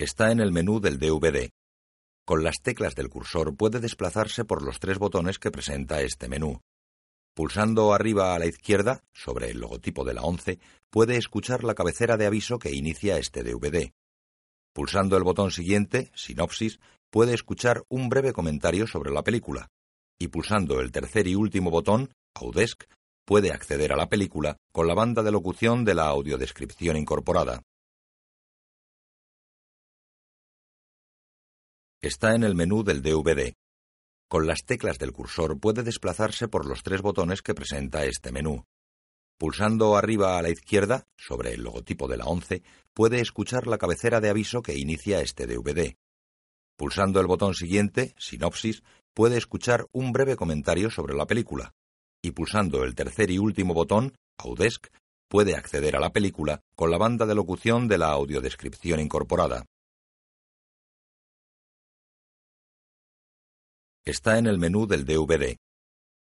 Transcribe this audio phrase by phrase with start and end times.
[0.00, 1.50] Está en el menú del DVD.
[2.24, 6.60] Con las teclas del cursor puede desplazarse por los tres botones que presenta este menú.
[7.34, 12.16] Pulsando arriba a la izquierda, sobre el logotipo de la 11, puede escuchar la cabecera
[12.16, 13.90] de aviso que inicia este DVD.
[14.72, 16.78] Pulsando el botón siguiente, Sinopsis,
[17.10, 19.66] puede escuchar un breve comentario sobre la película.
[20.16, 22.84] Y pulsando el tercer y último botón, Audesk,
[23.24, 27.64] puede acceder a la película con la banda de locución de la audiodescripción incorporada.
[32.00, 33.54] Está en el menú del DVD.
[34.28, 38.64] Con las teclas del cursor puede desplazarse por los tres botones que presenta este menú.
[39.36, 42.62] Pulsando arriba a la izquierda, sobre el logotipo de la 11,
[42.94, 45.96] puede escuchar la cabecera de aviso que inicia este DVD.
[46.76, 51.74] Pulsando el botón siguiente, Sinopsis, puede escuchar un breve comentario sobre la película
[52.22, 54.86] y pulsando el tercer y último botón, Audesk,
[55.28, 59.66] puede acceder a la película con la banda de locución de la audiodescripción incorporada.
[64.08, 65.58] Está en el menú del DVD.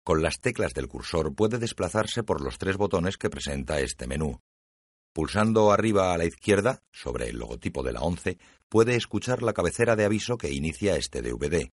[0.05, 4.39] Con las teclas del cursor puede desplazarse por los tres botones que presenta este menú.
[5.15, 8.37] Pulsando arriba a la izquierda, sobre el logotipo de la 11,
[8.69, 11.71] puede escuchar la cabecera de aviso que inicia este DVD.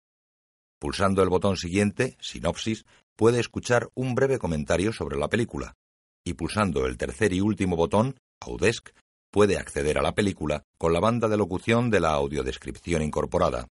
[0.80, 2.86] Pulsando el botón siguiente, Sinopsis,
[3.18, 5.76] puede escuchar un breve comentario sobre la película.
[6.24, 8.92] Y pulsando el tercer y último botón, Audesk,
[9.30, 13.68] puede acceder a la película con la banda de locución de la audiodescripción incorporada.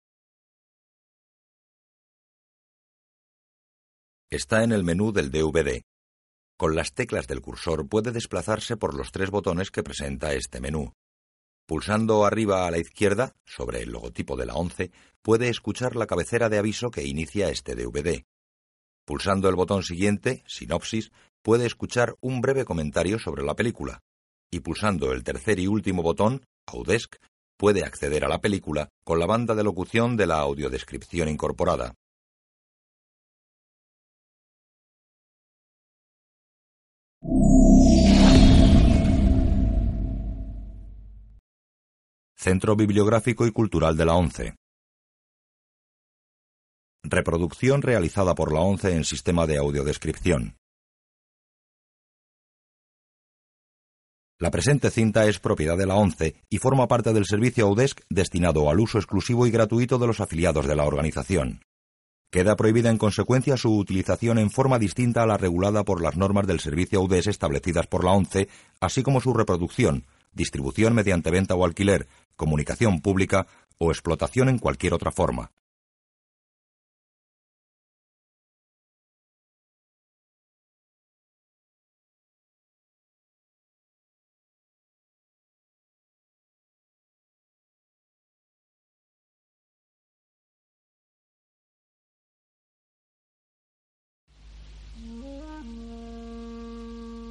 [4.33, 5.83] Está en el menú del DVD.
[6.57, 10.93] Con las teclas del cursor puede desplazarse por los tres botones que presenta este menú.
[11.67, 16.49] Pulsando arriba a la izquierda, sobre el logotipo de la 11, puede escuchar la cabecera
[16.49, 18.23] de aviso que inicia este DVD.
[19.05, 21.11] Pulsando el botón siguiente, Sinopsis,
[21.43, 23.99] puede escuchar un breve comentario sobre la película.
[24.49, 27.17] Y pulsando el tercer y último botón, Audesk,
[27.57, 31.97] puede acceder a la película con la banda de locución de la audiodescripción incorporada.
[42.41, 44.55] Centro Bibliográfico y Cultural de la ONCE.
[47.03, 50.57] Reproducción realizada por la ONCE en sistema de audiodescripción.
[54.39, 58.71] La presente cinta es propiedad de la ONCE y forma parte del servicio AUDESC destinado
[58.71, 61.61] al uso exclusivo y gratuito de los afiliados de la organización.
[62.31, 66.47] Queda prohibida en consecuencia su utilización en forma distinta a la regulada por las normas
[66.47, 68.49] del servicio AUDES establecidas por la ONCE,
[68.79, 73.49] así como su reproducción, distribución mediante venta o alquiler, comunicación pública
[73.79, 75.51] o explotación en cualquier otra forma.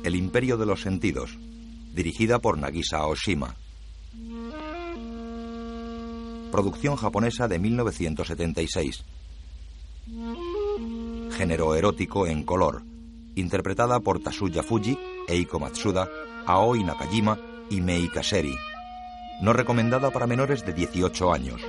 [0.09, 1.37] El Imperio de los Sentidos,
[1.93, 3.55] dirigida por Nagisa Oshima.
[6.51, 9.05] Producción japonesa de 1976.
[11.29, 12.81] Género erótico en color,
[13.35, 14.97] interpretada por Tasuya Fuji,
[15.27, 16.09] Eiko Matsuda,
[16.47, 17.37] Aoi Nakajima
[17.69, 18.55] y Mei Kaseri.
[19.43, 21.61] No recomendada para menores de 18 años.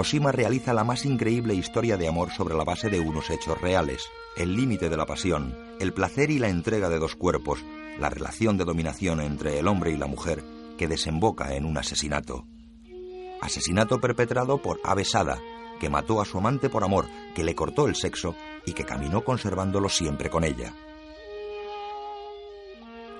[0.00, 4.08] Oshima realiza la más increíble historia de amor sobre la base de unos hechos reales,
[4.34, 7.62] el límite de la pasión, el placer y la entrega de dos cuerpos,
[7.98, 10.42] la relación de dominación entre el hombre y la mujer,
[10.78, 12.46] que desemboca en un asesinato.
[13.42, 15.38] Asesinato perpetrado por Avesada,
[15.78, 18.34] que mató a su amante por amor, que le cortó el sexo
[18.64, 20.72] y que caminó conservándolo siempre con ella.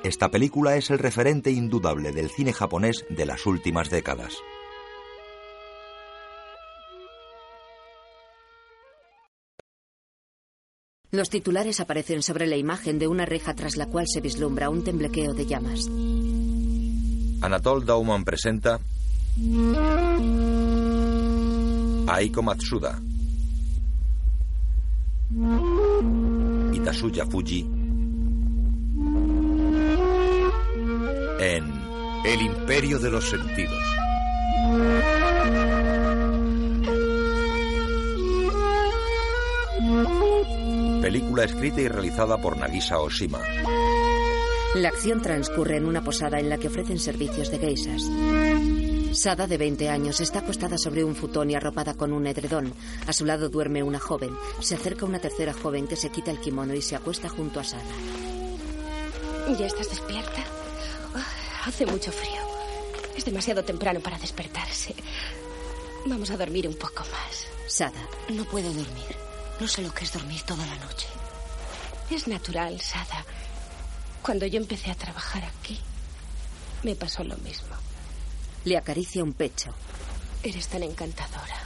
[0.03, 4.39] Esta película es el referente indudable del cine japonés de las últimas décadas.
[11.13, 14.85] Los titulares aparecen sobre la imagen de una reja tras la cual se vislumbra un
[14.85, 15.89] temblequeo de llamas.
[17.41, 18.79] Anatol Dauman presenta
[22.07, 23.01] Aiko Matsuda
[26.73, 27.61] y Tasuya Fuji
[31.41, 31.65] en
[32.25, 33.83] El Imperio de los Sentidos.
[41.11, 43.41] Película escrita y realizada por Nagisa Oshima.
[44.77, 48.09] La acción transcurre en una posada en la que ofrecen servicios de geisas.
[49.11, 52.73] Sada, de 20 años, está acostada sobre un futón y arropada con un edredón.
[53.09, 54.31] A su lado duerme una joven.
[54.61, 57.65] Se acerca una tercera joven que se quita el kimono y se acuesta junto a
[57.65, 57.83] Sada.
[59.59, 60.45] ¿Ya estás despierta?
[61.65, 62.41] hace mucho frío.
[63.17, 64.95] Es demasiado temprano para despertarse.
[66.07, 67.49] Vamos a dormir un poco más.
[67.67, 68.09] Sada.
[68.29, 69.30] No puedo dormir.
[69.61, 71.07] No sé lo que es dormir toda la noche.
[72.11, 73.25] Es natural, Sada.
[74.23, 75.79] Cuando yo empecé a trabajar aquí,
[76.83, 77.69] me pasó lo mismo.
[78.65, 79.75] Le acaricia un pecho.
[80.43, 81.59] Eres tan encantadora.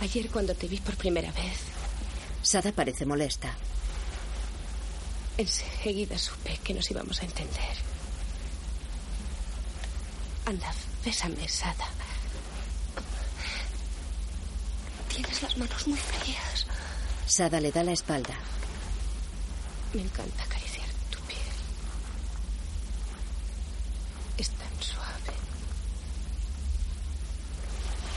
[0.00, 1.58] Ayer cuando te vi por primera vez,
[2.42, 3.54] Sada parece molesta.
[5.36, 7.76] enseguida supe que nos íbamos a entender.
[10.46, 10.72] Anda,
[11.04, 11.86] bésame, Sada.
[15.20, 16.66] Tienes las manos muy frías.
[17.26, 18.34] Sada le da la espalda.
[19.92, 21.38] Me encanta acariciar tu piel.
[24.38, 25.34] Es tan suave.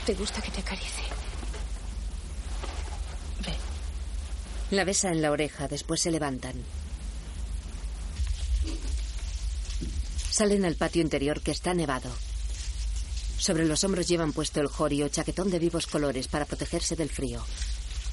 [0.06, 1.04] ¿Te gusta que te acaricie?
[3.44, 3.54] Ven.
[4.70, 6.54] La besa en la oreja, después se levantan.
[10.30, 12.10] Salen al patio interior que está nevado.
[13.38, 17.44] Sobre los hombros llevan puesto el jorio, chaquetón de vivos colores para protegerse del frío.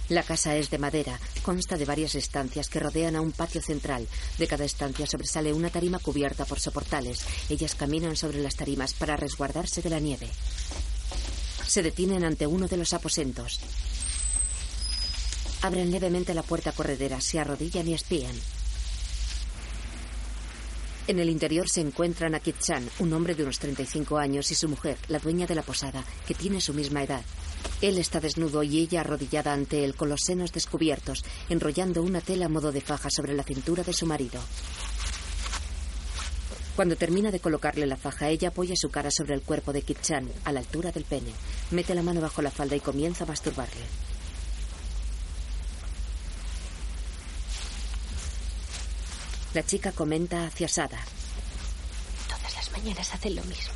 [0.10, 4.08] La casa es de madera, consta de varias estancias que rodean a un patio central.
[4.38, 7.22] De cada estancia sobresale una tarima cubierta por soportales.
[7.50, 10.30] Ellas caminan sobre las tarimas para resguardarse de la nieve.
[11.66, 13.62] Se detienen ante uno de los aposentos.
[15.62, 18.36] Abren levemente la puerta corredera, se arrodillan y espían.
[21.12, 24.70] En el interior se encuentran a Kit-chan, un hombre de unos 35 años, y su
[24.70, 27.22] mujer, la dueña de la posada, que tiene su misma edad.
[27.82, 32.46] Él está desnudo y ella arrodillada ante él con los senos descubiertos, enrollando una tela
[32.46, 34.40] a modo de faja sobre la cintura de su marido.
[36.78, 40.32] Cuando termina de colocarle la faja, ella apoya su cara sobre el cuerpo de Kit-chan,
[40.46, 41.34] a la altura del pene.
[41.72, 44.11] Mete la mano bajo la falda y comienza a masturbarle.
[49.54, 51.00] La chica comenta hacia Sada.
[52.28, 53.74] Todas las mañanas hacen lo mismo.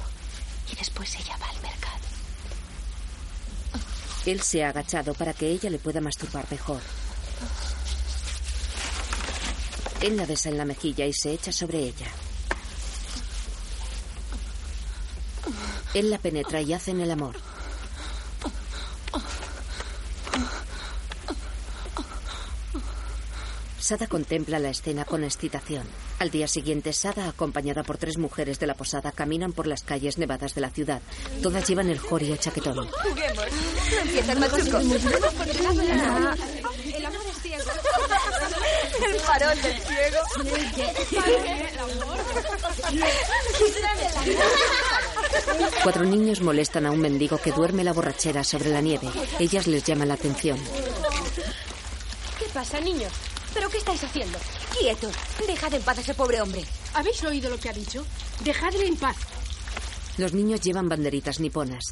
[0.72, 2.00] Y después ella va al mercado.
[4.26, 6.82] Él se ha agachado para que ella le pueda masturbar mejor.
[10.02, 12.08] Él la besa en la mejilla y se echa sobre ella.
[15.94, 17.36] Él la penetra y hacen el amor.
[23.86, 25.84] Sada contempla la escena con excitación.
[26.18, 30.18] Al día siguiente, Sada, acompañada por tres mujeres de la posada, caminan por las calles
[30.18, 31.04] nevadas de la ciudad.
[31.44, 32.88] Todas llevan el jorio chaquetón.
[32.88, 33.46] Juguemos.
[35.86, 36.34] No.
[36.98, 37.64] El amor es ciego.
[39.08, 40.18] El farol del ciego.
[45.84, 49.12] Cuatro niños molestan a un mendigo que duerme la borrachera sobre la nieve.
[49.38, 50.58] Ellas les llaman la atención.
[52.40, 53.14] ¿Qué pasa, niños?
[53.56, 54.38] ¿Pero qué estáis haciendo?
[54.78, 55.16] Quietos.
[55.48, 56.64] Dejad en paz a ese pobre hombre.
[56.94, 58.06] ¿Habéis oído lo que ha dicho?
[58.44, 59.16] Dejadle en paz.
[60.18, 61.86] Los niños llevan banderitas niponas.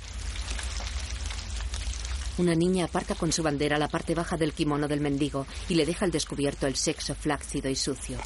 [2.37, 5.85] Una niña aparta con su bandera la parte baja del kimono del mendigo y le
[5.85, 8.17] deja al descubierto el sexo flácido y sucio.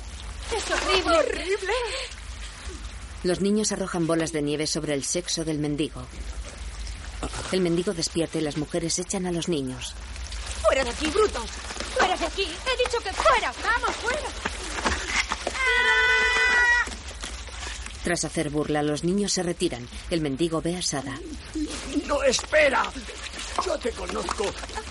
[0.56, 1.18] ¡Es horrible!
[1.18, 1.74] ¡Horrible!
[3.24, 6.02] Los niños arrojan bolas de nieve sobre el sexo del mendigo.
[7.52, 9.94] El mendigo despierta y las mujeres echan a los niños.
[10.68, 11.50] ¡Fuera de aquí, brutos!
[11.98, 12.44] ¡Fuera de aquí!
[12.44, 13.54] ¡He dicho que fuera!
[13.64, 14.28] ¡Vamos, fuera!
[18.04, 19.88] Tras hacer burla, los niños se retiran.
[20.10, 21.20] El mendigo ve a Sada.
[22.06, 22.90] No, espera.
[23.66, 24.46] Yo te conozco.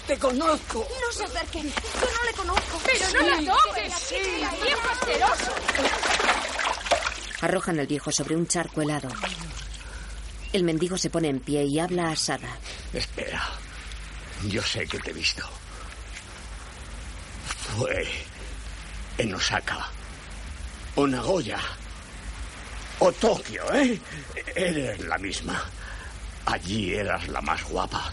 [0.07, 0.87] Te conozco.
[1.01, 1.67] No se acerquen.
[1.67, 2.81] Yo no le conozco.
[2.85, 3.93] ¡Pero no la toques!
[3.95, 4.17] Sí.
[4.63, 5.55] ¡Viejo asqueroso!
[7.41, 9.09] Arrojan al viejo sobre un charco helado.
[10.53, 12.59] El mendigo se pone en pie y habla a Sada.
[12.93, 13.47] Espera.
[14.49, 15.49] Yo sé que te he visto.
[17.75, 18.07] Fue
[19.19, 19.89] en Osaka.
[20.95, 21.59] O Nagoya.
[22.99, 23.99] O Tokio, ¿eh?
[24.55, 25.63] Eres la misma.
[26.47, 28.13] Allí eras la más guapa.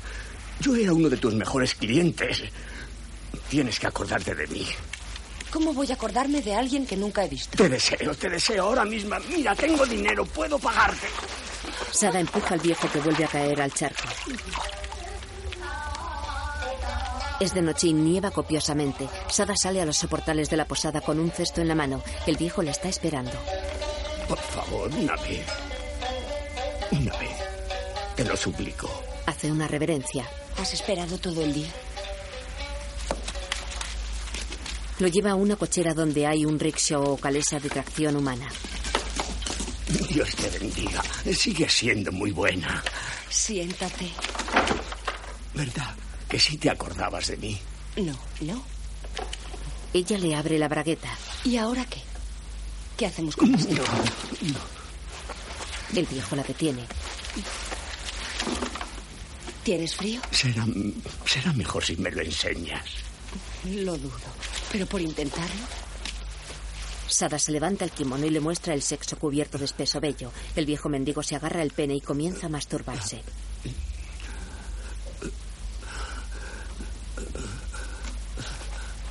[0.59, 2.43] Yo era uno de tus mejores clientes.
[3.49, 4.67] Tienes que acordarte de mí.
[5.51, 7.55] ¿Cómo voy a acordarme de alguien que nunca he visto?
[7.55, 9.19] Te deseo, te deseo ahora misma.
[9.29, 11.07] Mira, tengo dinero, puedo pagarte.
[11.91, 14.03] Sada empuja al viejo que vuelve a caer al charco.
[17.39, 19.07] Es de noche y nieva copiosamente.
[19.29, 22.01] Sada sale a los soportales de la posada con un cesto en la mano.
[22.25, 23.33] El viejo la está esperando.
[24.27, 25.45] Por favor, una vez.
[26.91, 27.37] Una vez.
[28.15, 28.89] Te lo suplico.
[29.25, 30.25] Hace una reverencia.
[30.57, 31.69] ¿Has esperado todo el día?
[34.99, 38.47] Lo lleva a una cochera donde hay un rickshaw o calesa de tracción humana.
[40.09, 41.01] Dios te bendiga.
[41.33, 42.83] Sigues siendo muy buena.
[43.29, 44.11] Siéntate.
[45.53, 45.95] ¿Verdad?
[46.33, 47.59] Que sí te acordabas de mí.
[47.95, 48.63] No, no.
[49.93, 51.15] Ella le abre la bragueta.
[51.43, 52.01] ¿Y ahora qué?
[52.97, 53.75] ¿Qué hacemos con esto?
[53.75, 54.59] No, no.
[55.95, 56.85] El viejo la detiene.
[59.63, 60.21] ¿Tienes frío?
[60.31, 60.65] Será,
[61.23, 62.83] será mejor si me lo enseñas.
[63.65, 64.17] Lo dudo.
[64.71, 65.61] Pero por intentarlo.
[67.07, 70.31] Sada se levanta el kimono y le muestra el sexo cubierto de espeso vello.
[70.55, 73.21] El viejo mendigo se agarra el pene y comienza a masturbarse.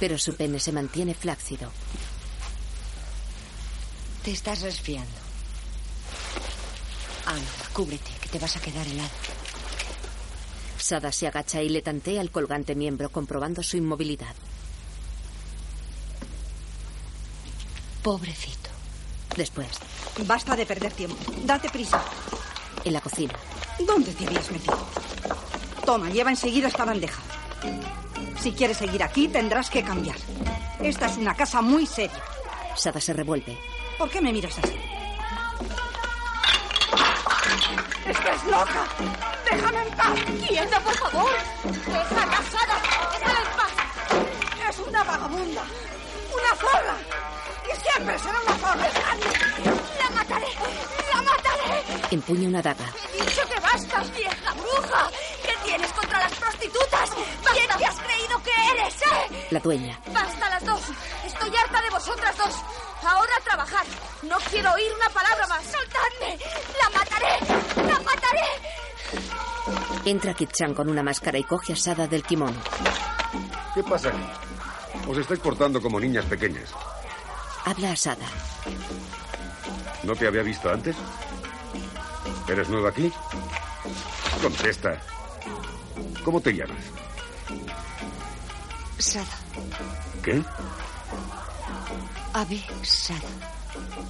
[0.03, 1.71] Pero su pene se mantiene flácido.
[4.25, 5.13] Te estás resfriando.
[7.25, 9.09] Anda, cúbrete, que te vas a quedar helado.
[10.77, 14.35] Sada se agacha y le tantea el colgante miembro comprobando su inmovilidad.
[18.03, 18.71] Pobrecito.
[19.37, 19.69] Después,
[20.27, 21.17] Basta de perder tiempo.
[21.45, 22.03] Date prisa.
[22.85, 23.35] en la cocina,
[23.87, 24.85] ¿Dónde te habías metido?
[25.87, 27.23] Toma, lleva enseguida esta bandeja.
[28.41, 30.17] Si quieres seguir aquí, tendrás que cambiar.
[30.81, 32.23] Esta es una casa muy seria.
[32.77, 33.59] Sada se revuelve.
[33.99, 34.77] ¿Por qué me miras así?
[38.07, 38.85] ¡Estás loca!
[39.49, 40.19] ¡Déjame en paz!
[40.49, 41.31] ¡Quieta, por favor!
[41.65, 42.83] ¡Está casada!
[43.13, 43.73] ¡Déjala en paz!
[44.69, 45.63] ¡Es una vagabunda!
[46.35, 46.97] ¡Una zorra!
[47.65, 48.89] ¡Y siempre será una zorra!
[49.99, 50.47] ¡La mataré!
[51.15, 52.07] ¡La mataré!
[52.11, 52.87] Empuña una daga.
[53.93, 55.11] ¡He dicho que basta, vieja bruja!
[55.45, 57.11] ¿Qué tienes contra las prostitutas?
[57.53, 59.49] ¿Quién te has creído que eres, eh?
[59.51, 59.99] La dueña.
[60.13, 60.81] ¡Basta las dos!
[61.25, 62.55] ¡Estoy harta de vosotras dos!
[63.05, 63.87] ¡Ahora a trabajar!
[64.23, 65.63] ¡No quiero oír una palabra más!
[65.65, 66.39] ¡Soltadme!
[66.81, 67.39] ¡La mataré!
[67.89, 68.47] ¡La mataré!
[70.05, 72.61] Entra Kit-chan con una máscara y coge a Sada del kimono.
[73.75, 74.25] ¿Qué pasa aquí?
[75.09, 76.71] Os estáis portando como niñas pequeñas.
[77.65, 78.27] Habla a Sada.
[80.03, 80.97] ¿No te había visto antes?
[82.49, 83.13] ¿Eres nueva aquí?
[84.41, 85.01] Contesta.
[86.25, 86.77] ¿Cómo te llamas?
[88.99, 89.39] Sada.
[90.23, 90.43] ¿Qué?
[92.33, 93.29] Ave Sada.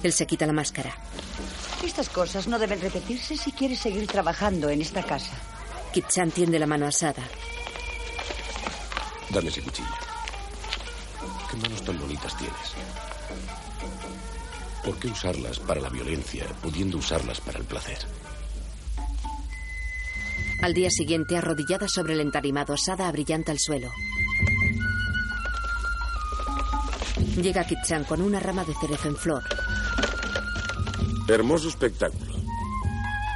[0.03, 0.93] Él se quita la máscara.
[1.83, 5.33] Estas cosas no deben repetirse si quieres seguir trabajando en esta casa.
[5.93, 7.23] Kit-chan tiende la mano a Sada.
[9.29, 9.87] Dame ese cuchillo.
[11.49, 12.73] ¿Qué manos tan bonitas tienes?
[14.83, 17.99] ¿Por qué usarlas para la violencia, pudiendo usarlas para el placer?
[20.63, 23.91] Al día siguiente, arrodillada sobre el entarimado, Sada abrillanta el suelo.
[27.35, 29.43] Llega Kit-chan con una rama de cerezo en flor.
[31.27, 32.33] Hermoso espectáculo.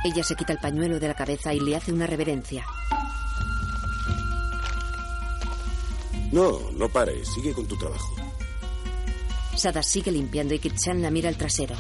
[0.06, 2.66] Ella se quita el pañuelo de la cabeza y le hace una reverencia.
[6.32, 7.28] No, no pares.
[7.28, 8.16] Sigue con tu trabajo.
[9.54, 11.76] Sada sigue limpiando y Kit-chan la mira el trasero.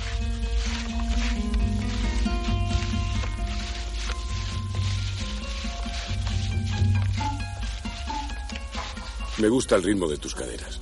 [9.37, 10.79] Me gusta el ritmo de tus caderas.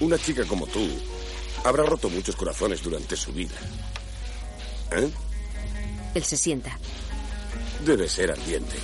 [0.00, 0.86] Una chica como tú
[1.64, 3.56] habrá roto muchos corazones durante su vida.
[4.92, 5.10] ¿Eh?
[6.14, 6.78] Él se sienta.
[7.84, 8.76] Debe ser ardiente.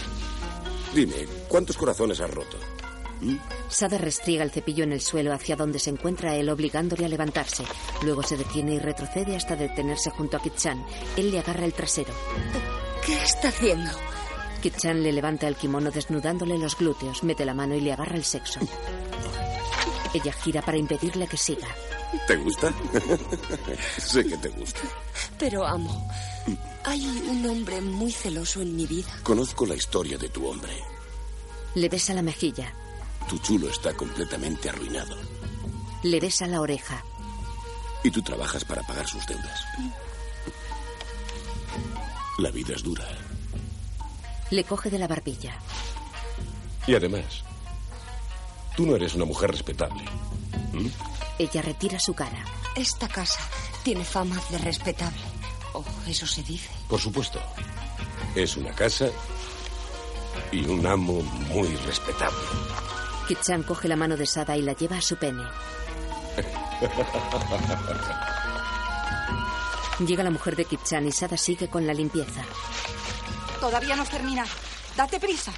[0.94, 2.56] Dime, ¿cuántos corazones has roto?
[3.20, 3.37] ¿Mm?
[3.68, 7.64] Sada restriega el cepillo en el suelo hacia donde se encuentra él, obligándole a levantarse.
[8.02, 10.84] Luego se detiene y retrocede hasta detenerse junto a Kit-chan.
[11.16, 12.12] Él le agarra el trasero.
[13.04, 13.90] ¿Qué está haciendo?
[14.62, 18.23] Kit-chan le levanta el kimono desnudándole los glúteos, mete la mano y le agarra el
[18.23, 18.61] sexo.
[20.14, 21.66] Ella gira para impedirle que siga.
[22.28, 22.73] ¿Te gusta?
[23.99, 24.81] sé que te gusta.
[25.37, 26.09] Pero amo.
[26.85, 29.11] Hay un hombre muy celoso en mi vida.
[29.25, 30.73] Conozco la historia de tu hombre.
[31.75, 32.73] Le besa la mejilla.
[33.28, 35.16] Tu chulo está completamente arruinado.
[36.04, 37.02] Le besa la oreja.
[38.04, 39.64] Y tú trabajas para pagar sus deudas.
[42.38, 43.09] La vida es dura.
[44.52, 45.54] Le coge de la barbilla.
[46.87, 47.42] Y además,
[48.76, 50.04] tú no eres una mujer respetable.
[50.75, 50.88] ¿Mm?
[51.38, 52.44] Ella retira su cara.
[52.76, 53.40] Esta casa
[53.82, 55.23] tiene fama de respetable.
[55.73, 56.68] Oh, eso se dice.
[56.87, 57.40] Por supuesto.
[58.35, 59.06] Es una casa
[60.50, 62.44] y un amo muy respetable.
[63.28, 65.44] Kit-chan coge la mano de Sada y la lleva a su pene.
[70.06, 72.44] Llega la mujer de Kit-chan y Sada sigue con la limpieza.
[73.62, 74.49] Todavía no has terminado.
[74.97, 75.52] Date prisa.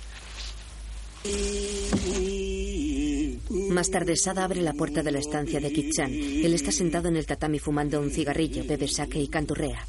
[3.70, 6.12] Más tarde, Sada abre la puerta de la estancia de Kit-chan.
[6.12, 9.86] Él está sentado en el tatami fumando un cigarrillo, bebe sake y canturrea.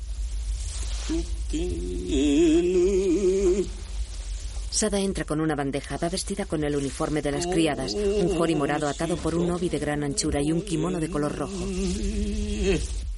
[4.70, 8.56] Sada entra con una bandeja, va vestida con el uniforme de las criadas, un jori
[8.56, 11.68] morado atado por un obi de gran anchura y un kimono de color rojo.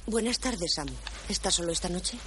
[0.06, 0.88] Buenas tardes, Sam.
[1.28, 2.18] ¿Estás solo esta noche?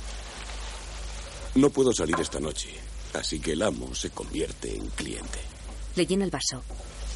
[1.56, 2.70] No puedo salir esta noche,
[3.14, 5.40] así que el amo se convierte en cliente.
[5.96, 6.64] Le llena el vaso.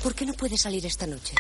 [0.04, 1.36] ¿Por qué no puedes salir esta noche?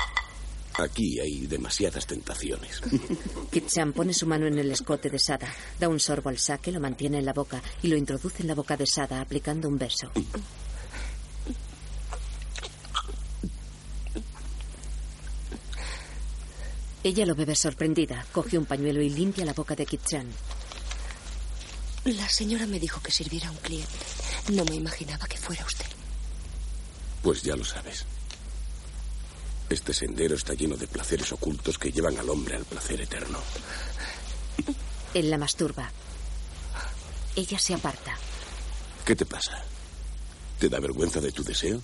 [0.77, 2.81] Aquí hay demasiadas tentaciones.
[3.51, 6.79] Kit-chan pone su mano en el escote de Sada, da un sorbo al saque, lo
[6.79, 10.11] mantiene en la boca y lo introduce en la boca de Sada aplicando un beso.
[17.03, 20.27] Ella lo bebe sorprendida, coge un pañuelo y limpia la boca de Kit-chan.
[22.05, 23.89] La señora me dijo que sirviera a un cliente.
[24.49, 25.87] No me imaginaba que fuera usted.
[27.23, 28.05] Pues ya lo sabes.
[29.69, 33.39] Este sendero está lleno de placeres ocultos que llevan al hombre al placer eterno.
[35.15, 35.89] Él la masturba.
[37.35, 38.15] Ella se aparta.
[39.03, 39.63] ¿Qué te pasa?
[40.59, 41.81] ¿Te da vergüenza de tu deseo?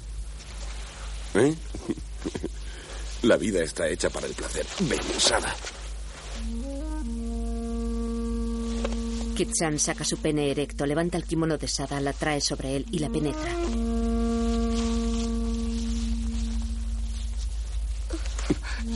[1.34, 1.56] ¿Eh?
[3.24, 4.66] La vida está hecha para el placer.
[4.82, 5.00] Ven,
[9.36, 13.00] Kit-chan saca su pene erecto, levanta el kimono de Sada, la trae sobre él y
[13.00, 13.52] la penetra.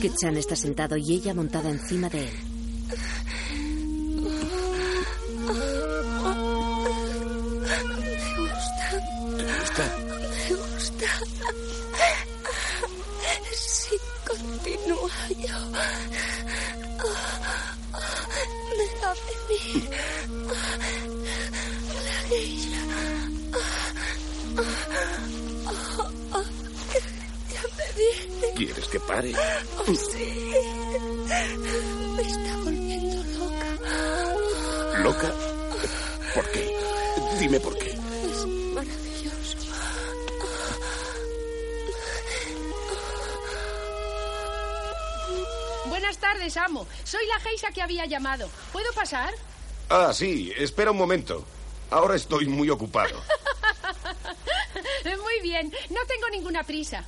[0.00, 2.34] Kit-chan está sentado y ella montada encima de él.
[8.16, 8.90] Me gusta.
[9.36, 9.84] ¿Te gusta?
[10.50, 11.10] Gusta.
[14.26, 15.56] Continúa yo.
[19.48, 19.54] La
[22.28, 22.82] geisha.
[27.52, 28.48] Ya me viene.
[28.56, 29.32] ¿Quieres que pare?
[29.78, 30.52] Oh, sí.
[32.16, 33.68] Me está volviendo loca.
[34.98, 35.30] ¿Loca?
[36.34, 36.76] ¿Por qué?
[37.38, 37.90] Dime por qué.
[37.90, 39.56] Es maravilloso.
[45.88, 46.86] Buenas tardes, amo.
[47.04, 48.50] Soy la geisa que había llamado.
[48.76, 49.32] ¿Puedo pasar?
[49.88, 51.46] Ah, sí, espera un momento.
[51.88, 53.22] Ahora estoy muy ocupado.
[55.22, 57.02] Muy bien, no tengo ninguna prisa.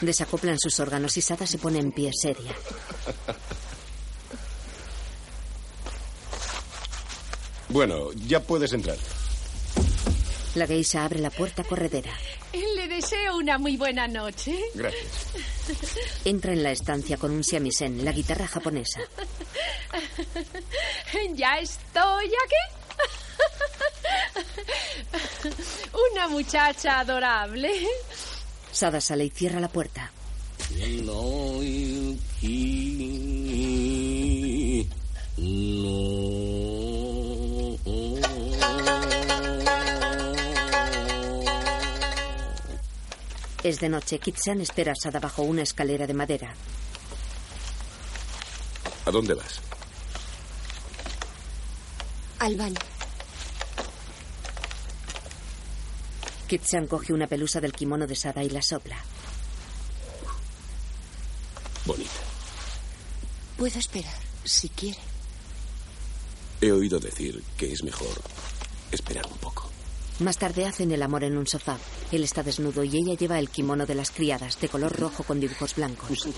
[0.00, 2.54] Desacoplan sus órganos y Sada se pone en pie seria.
[7.80, 8.98] Bueno, ya puedes entrar.
[10.54, 12.12] La geisha abre la puerta corredera.
[12.52, 14.54] Le deseo una muy buena noche.
[14.74, 15.32] Gracias.
[16.26, 19.00] Entra en la estancia con un siamisen, la guitarra japonesa.
[21.32, 22.68] Ya estoy aquí.
[26.12, 27.72] Una muchacha adorable.
[28.70, 30.12] Sada sale y cierra la puerta.
[43.70, 44.18] Es de noche.
[44.18, 46.52] Kit-san espera a Sada bajo una escalera de madera.
[49.06, 49.60] ¿A dónde vas?
[52.40, 52.80] Al baño.
[56.48, 58.98] Kit-san coge una pelusa del kimono de Sada y la sopla.
[61.84, 62.10] Bonita.
[63.56, 64.98] Puedo esperar, si quiere.
[66.60, 68.20] He oído decir que es mejor
[68.90, 69.69] esperar un poco.
[70.20, 71.78] Más tarde hacen el amor en un sofá.
[72.12, 75.40] Él está desnudo y ella lleva el kimono de las criadas, de color rojo con
[75.40, 76.28] dibujos blancos.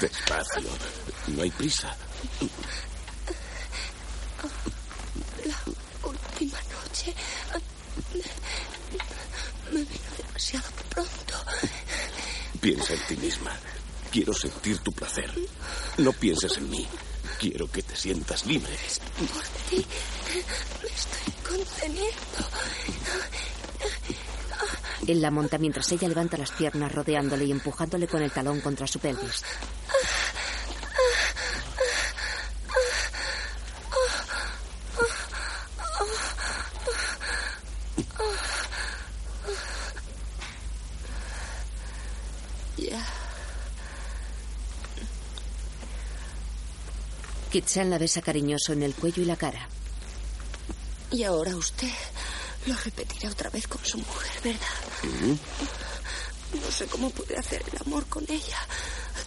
[0.00, 0.68] Despacio.
[1.28, 1.96] No hay prisa.
[5.46, 5.56] La
[6.08, 7.14] última noche
[8.12, 11.34] me, me vino demasiado pronto.
[12.60, 13.56] Piensa en ti misma.
[14.10, 15.32] Quiero sentir tu placer.
[15.98, 16.88] No pienses en mí.
[17.40, 18.76] Quiero que te sientas libre.
[19.16, 19.86] Por ti
[20.82, 22.12] me estoy conteniendo.
[25.06, 28.86] Él la monta mientras ella levanta las piernas rodeándole y empujándole con el talón contra
[28.86, 29.42] su pelvis.
[42.76, 43.29] Ya.
[47.50, 49.68] Kitsan la besa cariñoso en el cuello y la cara.
[51.10, 51.90] Y ahora usted
[52.66, 55.38] lo repetirá otra vez con su mujer, ¿verdad?
[56.54, 58.58] No sé cómo puede hacer el amor con ella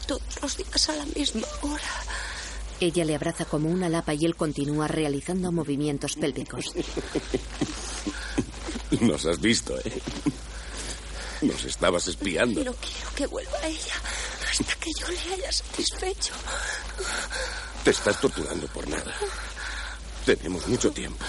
[0.07, 1.83] todos los días a la misma hora.
[2.79, 6.71] Ella le abraza como una lapa y él continúa realizando movimientos pélvicos.
[9.01, 10.01] Nos has visto, ¿eh?
[11.41, 12.63] Nos estabas espiando.
[12.63, 13.95] No quiero que vuelva ella
[14.49, 16.33] hasta que yo le haya satisfecho.
[17.83, 19.13] Te estás torturando por nada.
[20.25, 21.23] Tenemos mucho tiempo.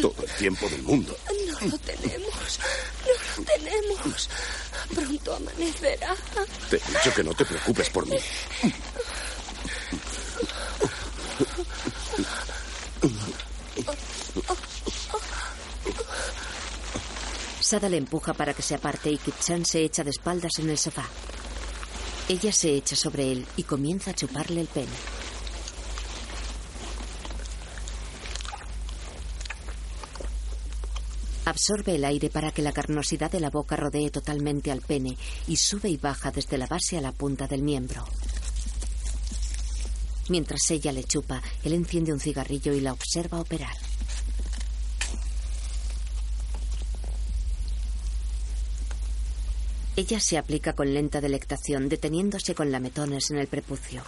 [0.00, 1.16] Todo el tiempo del mundo.
[1.46, 2.58] No lo tenemos.
[3.06, 4.28] No lo tenemos.
[4.94, 6.14] Pronto amanecerá.
[6.68, 8.16] Te he dicho que no te preocupes por mí.
[17.60, 20.76] Sada le empuja para que se aparte y Kitchan se echa de espaldas en el
[20.76, 21.06] sofá.
[22.28, 25.21] Ella se echa sobre él y comienza a chuparle el pene.
[31.52, 35.56] Absorbe el aire para que la carnosidad de la boca rodee totalmente al pene y
[35.58, 38.06] sube y baja desde la base a la punta del miembro.
[40.30, 43.76] Mientras ella le chupa, él enciende un cigarrillo y la observa operar.
[49.94, 54.02] Ella se aplica con lenta delectación, deteniéndose con lametones en el prepucio.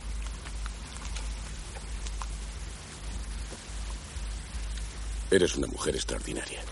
[5.31, 6.63] Eres una mujer extraordinaria.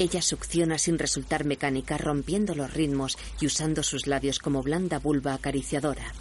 [0.00, 5.34] Ella succiona sin resultar mecánica, rompiendo los ritmos y usando sus labios como blanda vulva
[5.34, 6.14] acariciadora.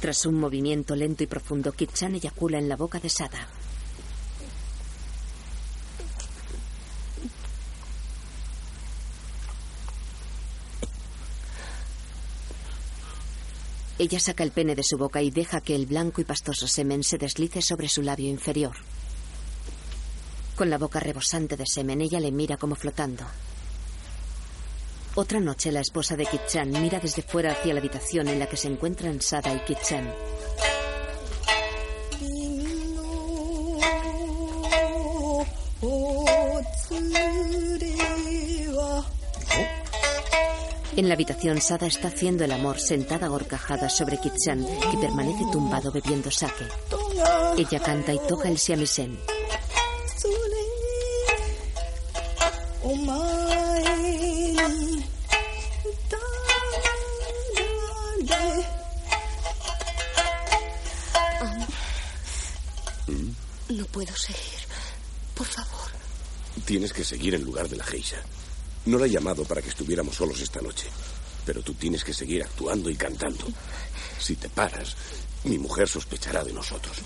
[0.00, 3.48] Tras un movimiento lento y profundo, Kit-chan eyacula en la boca de Sada.
[14.00, 17.04] Ella saca el pene de su boca y deja que el blanco y pastoso semen
[17.04, 18.74] se deslice sobre su labio inferior.
[20.56, 23.26] Con la boca rebosante de semen, ella le mira como flotando.
[25.16, 28.56] Otra noche, la esposa de Kit-chan mira desde fuera hacia la habitación en la que
[28.56, 30.10] se encuentran Sada y Kit-chan.
[41.00, 45.46] En la habitación, Sada está haciendo el amor sentada a horcajadas sobre Kit-chan, que permanece
[45.50, 46.68] tumbado bebiendo sake.
[47.56, 49.18] Ella canta y toca el shamisen.
[63.70, 64.60] No puedo seguir.
[65.34, 65.90] Por favor.
[66.66, 68.22] Tienes que seguir en lugar de la geisha.
[68.86, 70.88] No la he llamado para que estuviéramos solos esta noche.
[71.44, 73.46] Pero tú tienes que seguir actuando y cantando.
[74.18, 74.96] Si te paras,
[75.44, 76.96] mi mujer sospechará de nosotros.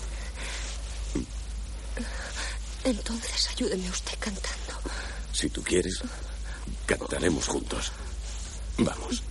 [2.83, 4.73] Entonces ayúdeme usted cantando.
[5.33, 6.01] Si tú quieres,
[6.85, 7.91] cantaremos juntos.
[8.77, 9.23] Vamos.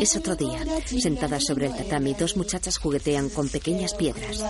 [0.00, 0.58] Es otro día.
[0.84, 4.42] Sentadas sobre el tatami, dos muchachas juguetean con pequeñas piedras.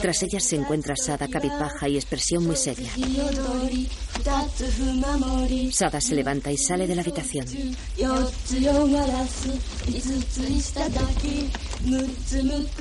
[0.00, 2.90] Tras ellas se encuentra Sada cabizbaja y expresión muy seria.
[5.72, 7.46] Sada se levanta y sale de la habitación.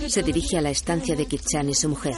[0.08, 2.14] Se dirige a la estancia de Kichan y su mujer.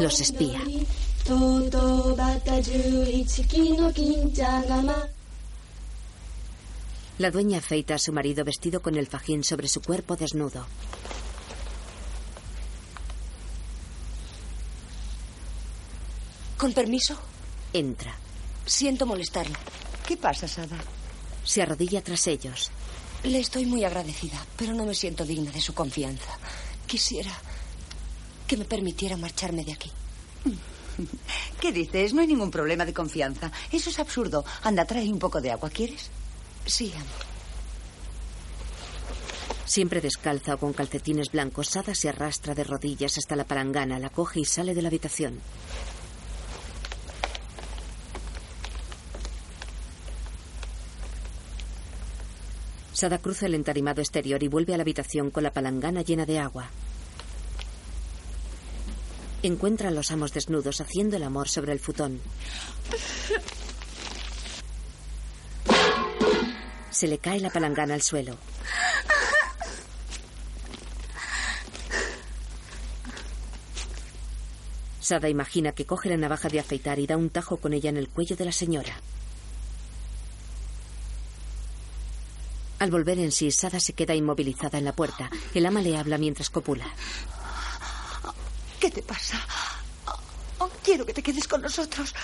[0.00, 0.60] Los espía.
[7.22, 10.66] La dueña afeita a su marido vestido con el fajín sobre su cuerpo desnudo.
[16.58, 17.16] Con permiso,
[17.72, 18.12] Entra.
[18.66, 19.54] siento molestarlo.
[20.04, 20.76] ¿Qué pasa, Sada?
[21.44, 22.72] Se arrodilla tras ellos.
[23.22, 26.36] Le estoy muy agradecida, pero no me siento digna de su confianza.
[26.88, 27.30] Quisiera
[28.48, 29.92] que me permitiera marcharme de aquí.
[31.60, 32.14] ¿Qué dices?
[32.14, 33.52] No hay ningún problema de confianza.
[33.70, 34.44] Eso es absurdo.
[34.64, 36.10] Anda, trae un poco de agua, ¿quieres?
[36.66, 37.32] Sí, amor.
[39.64, 44.10] Siempre descalza o con calcetines blancos, Sada se arrastra de rodillas hasta la palangana, la
[44.10, 45.40] coge y sale de la habitación.
[52.92, 56.38] Sada cruza el entarimado exterior y vuelve a la habitación con la palangana llena de
[56.38, 56.68] agua.
[59.42, 62.20] Encuentra a los amos desnudos haciendo el amor sobre el futón.
[66.92, 68.36] Se le cae la palangana al suelo.
[75.00, 77.96] Sada imagina que coge la navaja de afeitar y da un tajo con ella en
[77.96, 78.94] el cuello de la señora.
[82.78, 85.30] Al volver en sí, Sada se queda inmovilizada en la puerta.
[85.54, 86.86] El ama le habla mientras copula.
[88.80, 89.40] ¿Qué te pasa?
[90.58, 92.14] Oh, quiero que te quedes con nosotros.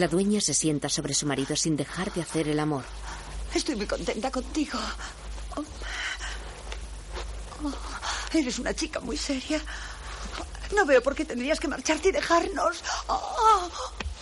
[0.00, 2.84] Oh, La dueña se sienta sobre su marido sin dejar de hacer el amor.
[3.54, 4.78] Estoy muy contenta contigo.
[5.56, 5.64] Oh.
[7.64, 9.60] Oh, eres una chica muy seria.
[10.74, 12.82] No veo por qué tendrías que marcharte y dejarnos.
[13.08, 13.68] Oh,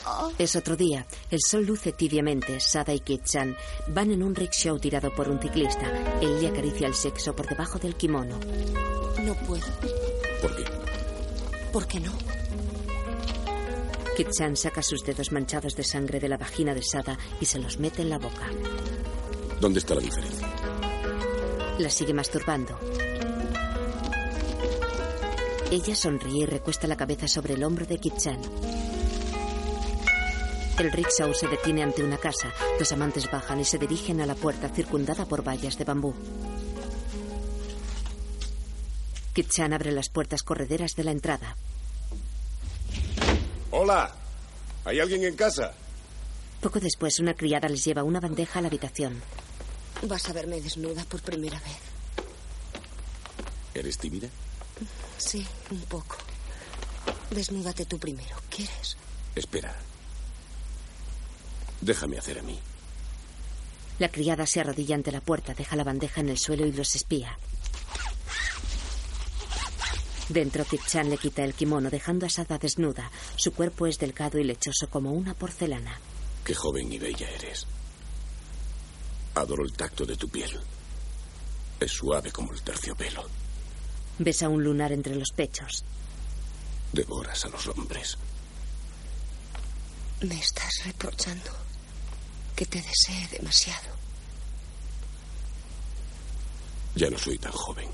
[0.07, 0.33] oh.
[0.39, 1.07] Es otro día.
[1.31, 2.59] El sol luce tibiamente.
[2.59, 3.57] Sada y Kit-chan
[3.89, 5.87] van en un rickshaw tirado por un ciclista.
[6.21, 8.41] Él le acaricia el sexo por debajo del kimono.
[9.23, 9.67] No puedo.
[10.43, 10.65] ¿Por qué?
[11.73, 12.38] ¿Por qué no?
[14.19, 17.79] Kit-chan saca sus dedos manchados de sangre de la vagina de Sada y se los
[17.79, 18.51] mete en la boca.
[19.61, 20.49] ¿Dónde está la diferencia?
[21.79, 22.77] La sigue masturbando.
[25.71, 28.41] Ella sonríe y recuesta la cabeza sobre el hombro de Kit-chan.
[30.81, 32.53] El rickshaw se detiene ante una casa.
[32.81, 36.13] Los amantes bajan y se dirigen a la puerta circundada por vallas de bambú.
[39.33, 41.55] Kit-chan abre las puertas correderas de la entrada.
[43.71, 44.15] Hola.
[44.85, 45.75] ¿Hay alguien en casa?
[46.61, 49.21] Poco después, una criada les lleva una bandeja a la habitación.
[50.03, 51.79] Vas a verme desnuda por primera vez.
[53.75, 54.29] ¿Eres tímida?
[55.19, 56.17] Sí, un poco.
[57.31, 58.37] Desnúdate tú primero.
[58.49, 58.97] ¿Quieres?
[59.35, 59.77] Espera.
[61.81, 62.59] Déjame hacer a mí.
[63.99, 66.95] La criada se arrodilla ante la puerta, deja la bandeja en el suelo y los
[66.95, 67.39] espía.
[70.29, 73.11] Dentro, Kit-chan le quita el kimono, dejando a Sada desnuda.
[73.37, 75.99] Su cuerpo es delgado y lechoso como una porcelana.
[76.45, 77.67] Qué joven y bella eres.
[79.35, 80.51] Adoro el tacto de tu piel.
[81.81, 83.25] Es suave como el terciopelo.
[84.19, 85.85] Besa un lunar entre los pechos.
[86.93, 88.19] Devoras a los hombres.
[90.23, 91.53] Me estás reprochando
[92.57, 93.97] que te desee demasiado.
[96.97, 97.89] Ya no soy tan joven.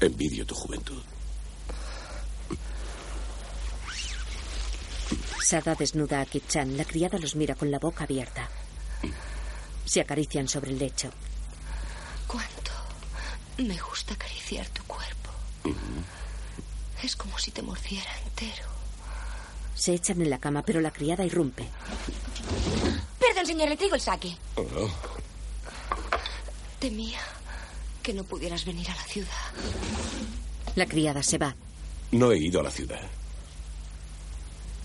[0.00, 1.02] Envidio tu juventud.
[5.42, 6.76] Sada desnuda a Kit-chan.
[6.76, 8.48] La criada los mira con la boca abierta.
[9.84, 11.10] Se acarician sobre el lecho.
[12.26, 12.70] ¿Cuánto
[13.58, 15.30] me gusta acariciar tu cuerpo?
[17.02, 18.68] Es como si te mordiera entero.
[19.74, 21.66] Se echan en la cama, pero la criada irrumpe.
[23.18, 24.36] Perdón, señor, le traigo el saque.
[24.56, 24.90] Oh,
[26.78, 27.20] Temía
[28.10, 29.30] que no pudieras venir a la ciudad.
[30.74, 31.54] La criada se va.
[32.10, 33.00] No he ido a la ciudad.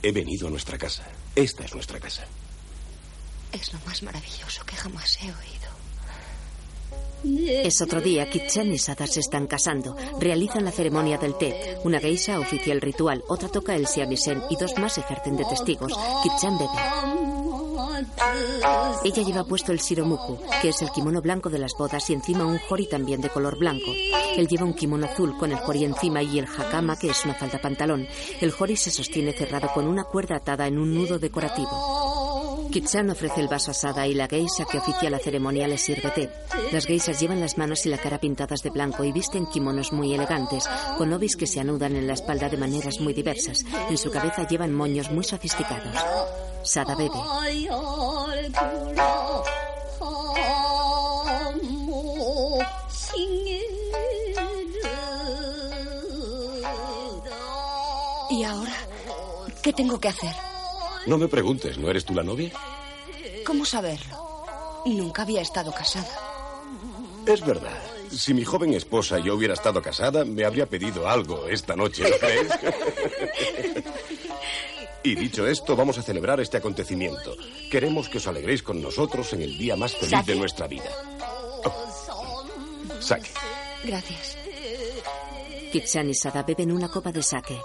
[0.04, 1.04] He venido a nuestra casa.
[1.36, 2.24] Esta es nuestra casa.
[3.52, 5.66] Es lo más maravilloso que jamás he oído.
[7.64, 8.30] Es otro día.
[8.30, 9.98] Kit-chan y Sada se están casando.
[10.20, 11.80] Realizan la ceremonia del té.
[11.84, 15.94] Una geisha oficia el ritual, otra toca el siamisen y dos más ejercen de testigos.
[16.22, 17.45] Kit-chan bebe.
[19.04, 22.46] Ella lleva puesto el siromuku, que es el kimono blanco de las bodas, y encima
[22.46, 23.92] un jori también de color blanco.
[24.36, 27.36] Él lleva un kimono azul con el jori encima y el hakama, que es una
[27.36, 28.08] falda pantalón.
[28.42, 32.35] El jori se sostiene cerrado con una cuerda atada en un nudo decorativo.
[32.76, 36.12] Kitsan ofrece el vaso a Sada y la geisha que oficia la ceremonia le sirve
[36.12, 36.30] té.
[36.74, 40.14] Las geishas llevan las manos y la cara pintadas de blanco y visten kimonos muy
[40.14, 43.64] elegantes, con obis que se anudan en la espalda de maneras muy diversas.
[43.90, 45.96] En su cabeza llevan moños muy sofisticados.
[46.64, 47.16] Sada bebe.
[58.32, 58.76] ¿Y ahora?
[59.64, 60.45] ¿Qué tengo que hacer?
[61.06, 62.52] No me preguntes, ¿no eres tú la novia?
[63.46, 64.46] ¿Cómo saberlo?
[64.86, 66.08] Nunca había estado casada.
[67.26, 67.82] Es verdad.
[68.12, 72.04] Si mi joven esposa y yo hubiera estado casada, me habría pedido algo esta noche,
[72.10, 72.48] ¿no crees?
[75.04, 77.36] y dicho esto, vamos a celebrar este acontecimiento.
[77.70, 80.90] Queremos que os alegréis con nosotros en el día más feliz de nuestra vida.
[81.66, 82.46] Oh.
[83.00, 83.30] Saque.
[83.84, 84.38] Gracias.
[85.72, 87.60] Kitsan y Sada beben una copa de sake.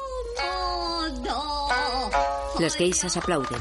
[2.59, 3.61] Las geishas aplauden.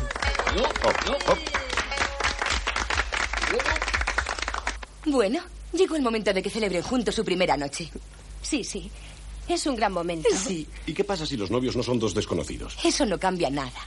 [5.05, 5.39] Bueno,
[5.73, 7.89] llegó el momento de que celebren juntos su primera noche.
[8.41, 8.89] Sí, sí.
[9.47, 10.29] Es un gran momento.
[10.35, 10.67] Sí.
[10.85, 12.77] ¿Y qué pasa si los novios no son dos desconocidos?
[12.83, 13.79] Eso no cambia nada.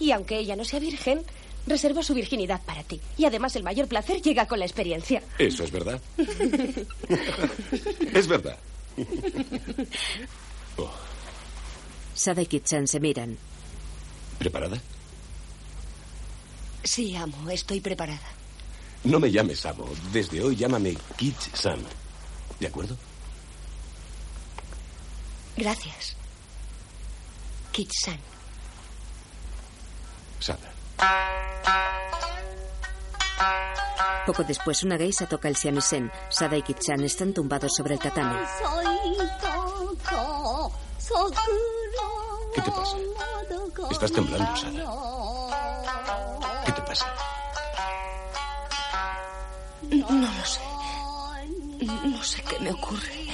[0.00, 1.22] Y aunque ella no sea virgen,
[1.66, 3.00] reservó su virginidad para ti.
[3.16, 5.22] Y además el mayor placer llega con la experiencia.
[5.38, 6.00] Eso es verdad.
[8.12, 8.58] es verdad.
[10.76, 10.90] Oh,
[12.14, 13.38] Sada y Kitsan se miran.
[14.38, 14.80] ¿Preparada?
[16.82, 18.20] Sí, amo, estoy preparada.
[19.04, 19.86] No me llames Amo.
[20.12, 21.80] Desde hoy llámame Kit-san.
[22.60, 22.96] ¿De acuerdo?
[25.56, 26.16] Gracias.
[27.72, 28.18] Kit-san.
[30.40, 30.74] Sada.
[34.26, 36.10] Poco después, una geisha toca el siamisen.
[36.30, 38.36] Sada y Kitsan están tumbados sobre el tatami.
[42.54, 42.96] ¿Qué te pasa?
[43.90, 45.14] Estás temblando, Sada.
[46.86, 47.06] pasa?
[49.90, 50.60] No, no lo sé.
[52.04, 53.24] No sé qué me ocurre.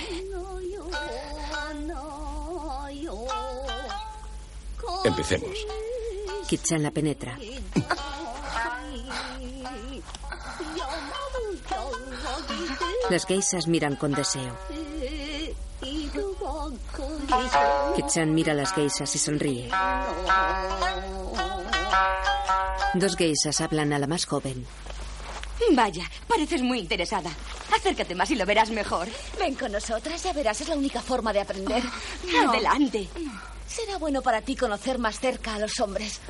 [5.04, 5.66] Empecemos.
[6.48, 7.38] Kitchan la penetra.
[13.10, 14.56] Las geisas miran con deseo.
[17.96, 19.70] Kitchan mira a las geisas y sonríe.
[22.94, 24.66] Dos geisas hablan a la más joven.
[25.72, 27.30] Vaya, pareces muy interesada.
[27.76, 29.08] Acércate más y lo verás mejor.
[29.38, 31.82] Ven con nosotras, ya verás, es la única forma de aprender.
[32.32, 32.50] No.
[32.50, 33.08] Adelante.
[33.68, 36.20] Será bueno para ti conocer más cerca a los hombres.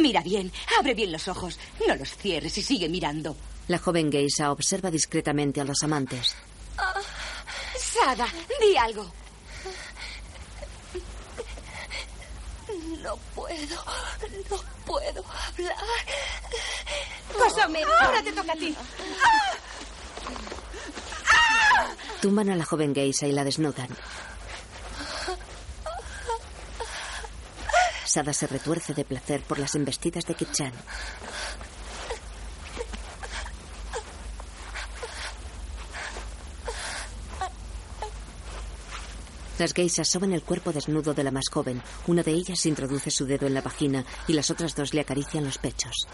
[0.00, 1.58] Mira bien, abre bien los ojos.
[1.86, 3.36] No los cierres y sigue mirando.
[3.68, 6.34] La joven geisa observa discretamente a los amantes.
[7.76, 8.26] Sada,
[8.60, 9.12] di algo.
[13.02, 13.76] No puedo,
[14.50, 15.76] no puedo hablar.
[17.38, 18.76] Pásame, ahora te toca a ti.
[22.20, 23.88] Tumban a la joven geisa y la desnudan.
[28.04, 30.72] Sada se retuerce de placer por las embestidas de Kitchan.
[39.60, 41.82] Las geisas soben el cuerpo desnudo de la más joven.
[42.06, 45.44] Una de ellas introduce su dedo en la vagina y las otras dos le acarician
[45.44, 46.08] los pechos.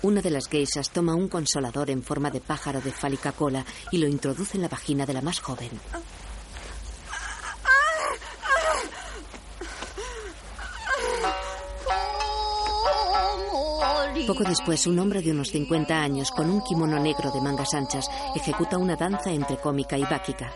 [0.00, 3.98] Una de las geisas toma un consolador en forma de pájaro de fálica cola y
[3.98, 5.68] lo introduce en la vagina de la más joven.
[14.26, 18.08] Poco después, un hombre de unos 50 años, con un kimono negro de mangas anchas,
[18.34, 20.54] ejecuta una danza entre cómica y báquica.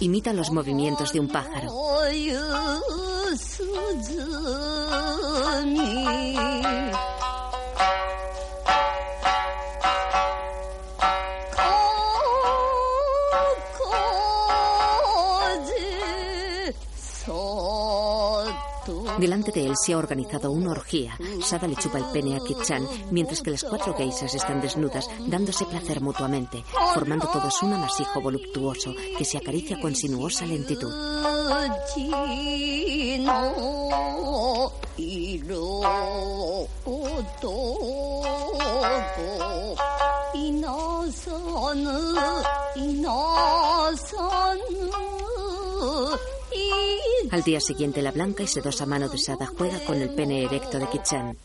[0.00, 1.70] Imita los movimientos de un pájaro.
[19.18, 21.16] Delante de él se ha organizado una orgía.
[21.42, 25.64] Sada le chupa el pene a Kitchan, mientras que las cuatro geisas están desnudas, dándose
[25.66, 30.92] placer mutuamente, formando todos un amasijo voluptuoso que se acaricia con sinuosa lentitud.
[47.34, 50.78] Al día siguiente, la blanca y sedosa mano de Sada juega con el pene erecto
[50.78, 51.36] de Kichan.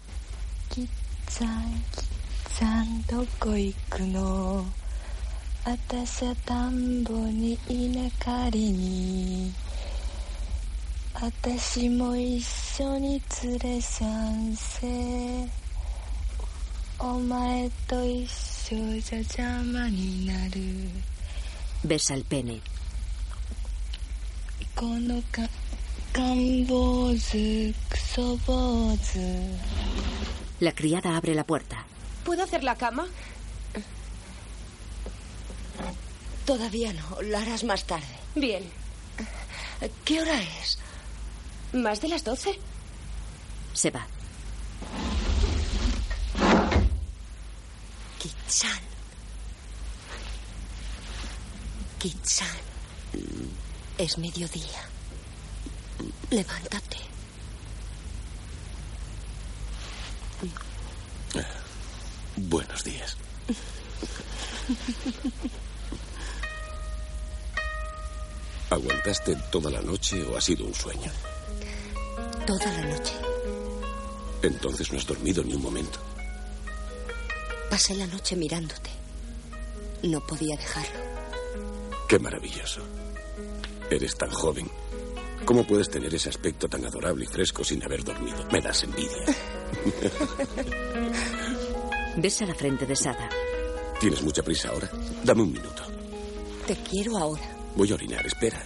[21.82, 22.62] Besa el pene.
[30.60, 31.86] La criada abre la puerta.
[32.24, 33.08] ¿Puedo hacer la cama?
[36.45, 38.08] Todavía no, la harás más tarde.
[38.36, 38.63] Bien.
[40.04, 40.80] ¿Qué hora es?
[41.74, 42.60] ¿Más de las doce?
[43.74, 44.06] Se va.
[48.17, 48.80] Kichan.
[52.00, 52.48] Kichan.
[53.98, 54.89] Es mediodía.
[56.29, 56.97] Levántate.
[62.38, 63.17] Buenos días.
[68.69, 71.12] ¿Aguantaste toda la noche o ha sido un sueño?
[72.45, 73.13] Toda la noche.
[74.41, 75.99] Entonces no has dormido ni un momento.
[77.69, 78.89] Pasé la noche mirándote.
[80.04, 81.00] No podía dejarlo.
[82.08, 82.81] Qué maravilloso.
[83.89, 84.69] Eres tan joven.
[85.50, 88.37] ¿Cómo puedes tener ese aspecto tan adorable y fresco sin haber dormido?
[88.52, 89.25] Me das envidia.
[92.17, 93.27] Besa la frente de Sada.
[94.00, 94.91] ¿Tienes mucha prisa ahora?
[95.23, 95.81] Dame un minuto.
[96.67, 97.41] Te quiero ahora.
[97.75, 98.62] Voy a orinar, espera.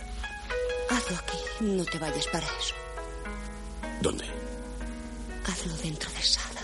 [0.89, 1.37] Hazlo aquí.
[1.61, 2.75] No te vayas para eso.
[4.01, 4.25] ¿Dónde?
[5.45, 6.63] Hazlo dentro de Sada.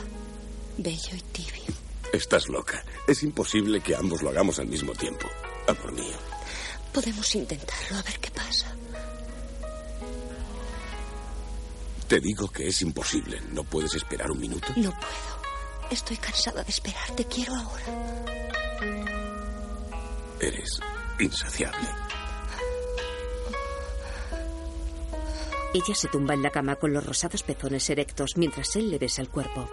[0.79, 1.73] Bello y tibio.
[2.11, 2.83] Estás loca.
[3.07, 5.29] Es imposible que ambos lo hagamos al mismo tiempo.
[5.65, 6.17] Amor mío.
[6.91, 8.75] Podemos intentarlo, a ver qué pasa.
[12.09, 13.39] Te digo que es imposible.
[13.51, 14.67] ¿No puedes esperar un minuto?
[14.77, 15.91] No puedo.
[15.91, 17.11] Estoy cansada de esperar.
[17.15, 17.83] Te quiero ahora.
[20.39, 20.79] Eres
[21.19, 21.87] insaciable.
[25.71, 29.21] Ella se tumba en la cama con los rosados pezones erectos mientras él le besa
[29.21, 29.69] el cuerpo.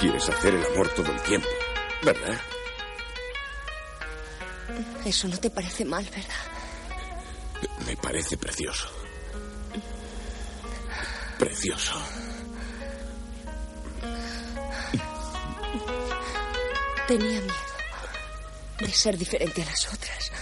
[0.00, 1.48] Quieres hacer el amor todo el tiempo,
[2.02, 2.40] ¿verdad?
[5.04, 6.49] Eso no te parece mal, ¿verdad?
[8.10, 8.88] Parece precioso.
[11.38, 11.94] Precioso.
[17.06, 17.54] Tenía miedo
[18.80, 20.32] de ser diferente a las otras.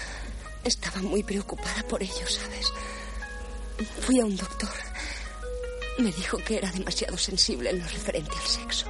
[0.64, 2.72] Estaba muy preocupada por ello, ¿sabes?
[4.00, 4.72] Fui a un doctor.
[5.98, 8.86] Me dijo que era demasiado sensible en lo referente al sexo.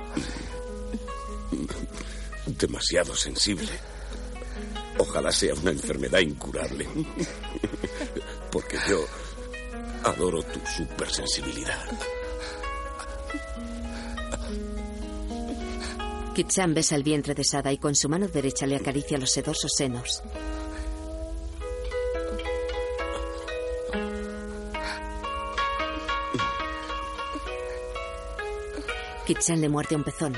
[2.47, 3.72] Demasiado sensible.
[4.99, 6.87] Ojalá sea una enfermedad incurable.
[8.87, 9.05] Yo
[10.05, 11.85] adoro tu supersensibilidad.
[16.35, 19.72] Kitsan besa el vientre de Sada y con su mano derecha le acaricia los sedosos
[19.76, 20.22] senos.
[29.26, 30.35] Kitsan le muerde un pezón.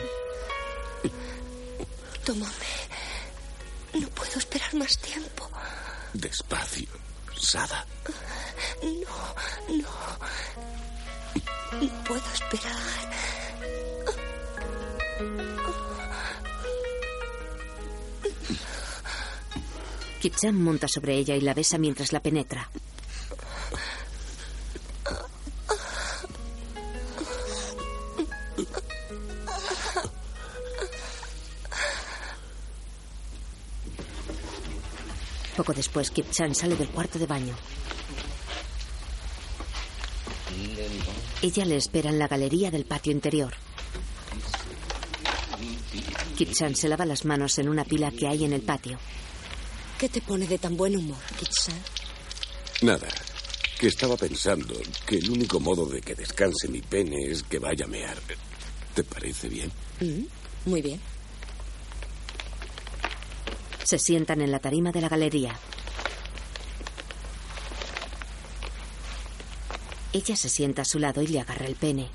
[20.41, 22.71] Kitsan monta sobre ella y la besa mientras la penetra.
[35.59, 37.55] Poco después, Kip-chan sale del cuarto de baño.
[41.43, 43.53] Ella le espera en la galería del patio interior.
[46.39, 48.99] Kip-chan se lava las manos en una pila que hay en el patio.
[50.01, 51.79] ¿Qué te pone de tan buen humor, Kitsan?
[52.81, 53.07] Nada.
[53.79, 54.75] Que estaba pensando
[55.07, 58.17] que el único modo de que descanse mi pene es que vaya a mear.
[58.95, 59.71] ¿Te parece bien?
[60.01, 60.99] Mm, muy bien.
[63.85, 65.55] Se sientan en la tarima de la galería.
[70.15, 72.09] Ella se sienta a su lado y le agarra el pene.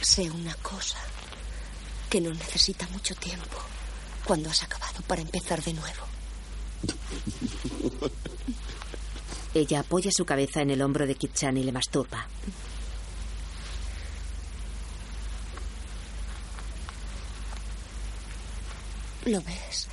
[0.00, 0.98] Sé una cosa,
[2.08, 3.66] que no necesita mucho tiempo
[4.26, 6.02] cuando has acabado para empezar de nuevo.
[9.54, 12.26] Ella apoya su cabeza en el hombro de Kit-chan y le masturba.
[19.24, 19.88] ¿Lo ves?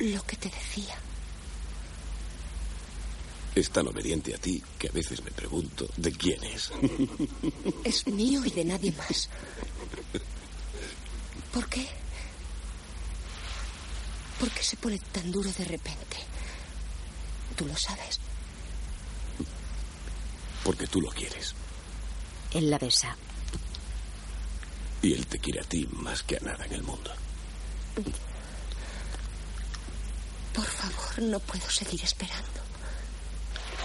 [0.00, 0.96] Lo que te decía.
[3.54, 6.70] Es tan obediente a ti que a veces me pregunto de quién es.
[7.82, 9.28] Es mío y de nadie más.
[11.52, 11.88] ¿Por qué?
[14.38, 16.16] ¿Por qué se pone tan duro de repente?
[17.56, 18.20] Tú lo sabes.
[20.62, 21.54] Porque tú lo quieres.
[22.52, 23.16] Él la besa.
[25.02, 27.10] Y él te quiere a ti más que a nada en el mundo.
[30.52, 32.60] Por favor, no puedo seguir esperando.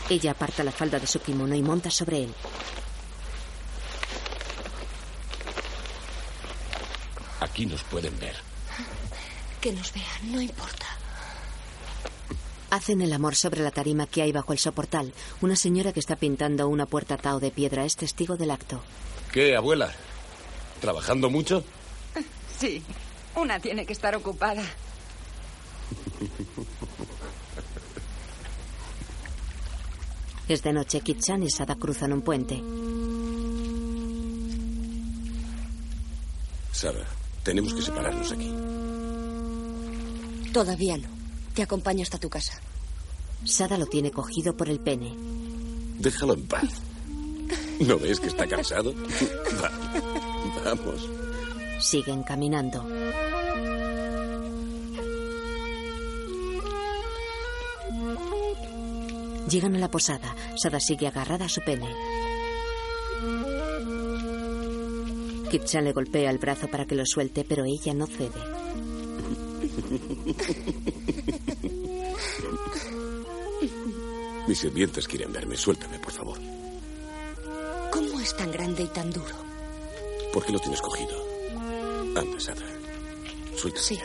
[0.10, 2.36] Ella aparta la falda de su kimono y monta sobre él.
[7.39, 8.53] Aquí nos pueden ver.
[9.64, 10.86] Que nos vean, no importa.
[12.70, 15.14] Hacen el amor sobre la tarima que hay bajo el soportal.
[15.39, 18.84] Una señora que está pintando una puerta tao de piedra es testigo del acto.
[19.32, 19.93] ¿Qué, abuela?
[20.82, 21.64] ¿Trabajando mucho?
[22.59, 22.84] Sí,
[23.36, 24.64] una tiene que estar ocupada.
[30.47, 30.99] Es de noche.
[30.99, 32.61] Kitsan y Sada cruzan un puente.
[36.72, 37.05] Sara,
[37.43, 38.62] tenemos que separarnos aquí.
[40.54, 41.08] Todavía no.
[41.56, 42.54] Te acompaño hasta tu casa.
[43.43, 45.16] Sada lo tiene cogido por el pene.
[45.97, 46.70] Déjalo en paz.
[47.80, 48.93] ¿No ves que está cansado?
[49.62, 49.72] Va,
[50.64, 51.10] vamos.
[51.80, 52.88] Siguen caminando.
[59.49, 60.36] Llegan a la posada.
[60.56, 61.88] Sada sigue agarrada a su pene.
[65.49, 68.62] Kitchan le golpea el brazo para que lo suelte, pero ella no cede.
[74.47, 75.55] Mis sirvientes quieren verme.
[75.57, 76.38] Suéltame, por favor.
[77.91, 79.36] ¿Cómo es tan grande y tan duro?
[80.34, 81.26] ¿Por qué lo tienes cogido?
[82.15, 82.61] Anda, Sara.
[83.55, 83.86] Suéltame.
[83.86, 83.99] Sí,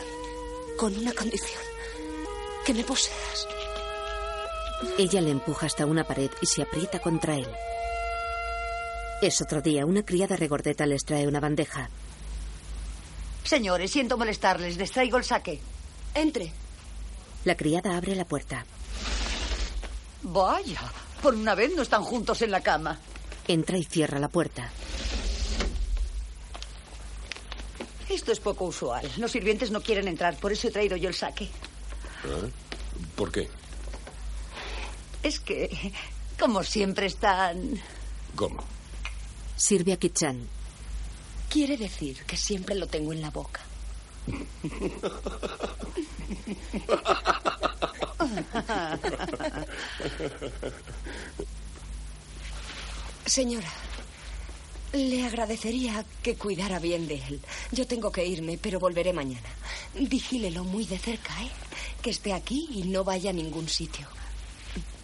[0.77, 1.61] con una condición.
[2.65, 3.47] Que me poseas.
[4.97, 7.47] Ella le empuja hasta una pared y se aprieta contra él.
[9.21, 9.85] Es otro día.
[9.85, 11.89] Una criada regordeta les trae una bandeja.
[13.49, 14.77] Señores, siento molestarles.
[14.77, 15.59] Les traigo el saque.
[16.13, 16.53] Entre.
[17.45, 18.63] La criada abre la puerta.
[20.21, 20.81] Vaya,
[21.23, 22.99] por una vez no están juntos en la cama.
[23.47, 24.69] Entra y cierra la puerta.
[28.07, 29.09] Esto es poco usual.
[29.17, 31.45] Los sirvientes no quieren entrar, por eso he traído yo el saque.
[31.45, 32.51] ¿Eh?
[33.15, 33.49] ¿Por qué?
[35.23, 35.91] Es que,
[36.39, 37.81] como siempre, están...
[38.35, 38.63] ¿Cómo?
[39.55, 40.58] Sirve a Kichan.
[41.49, 43.61] Quiere decir que siempre lo tengo en la boca.
[53.25, 53.71] Señora,
[54.93, 57.41] le agradecería que cuidara bien de él.
[57.71, 59.49] Yo tengo que irme, pero volveré mañana.
[59.95, 61.49] Vigílelo muy de cerca, ¿eh?
[62.01, 64.07] Que esté aquí y no vaya a ningún sitio.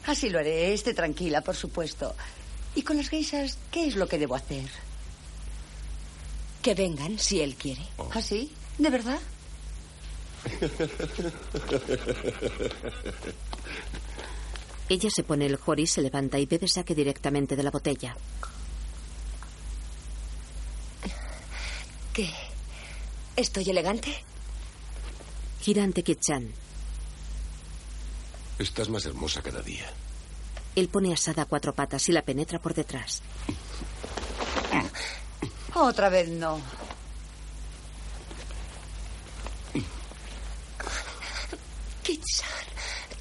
[0.06, 0.74] Así lo haré.
[0.74, 2.16] Esté tranquila, por supuesto.
[2.76, 4.70] ¿Y con las geisas qué es lo que debo hacer?
[6.66, 7.84] Que vengan si él quiere.
[8.12, 8.52] ¿Ah, sí?
[8.80, 9.20] ¿De verdad?
[14.90, 18.18] Ella se pone el jori, se levanta y bebe saque directamente de la botella.
[22.14, 22.34] ¿Qué?
[23.36, 24.12] ¿Estoy elegante?
[25.62, 26.52] Gira ante Kichan.
[28.58, 29.86] Estás más hermosa cada día.
[30.76, 33.22] Él pone asada a cuatro patas y la penetra por detrás.
[35.76, 36.62] Otra vez no.
[42.02, 42.50] Kichan,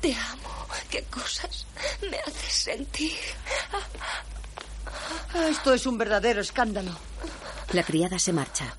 [0.00, 0.66] te amo.
[0.88, 1.66] ¿Qué cosas
[2.08, 3.18] me haces sentir?
[5.34, 6.92] Esto es un verdadero escándalo.
[7.72, 8.72] La criada se marcha.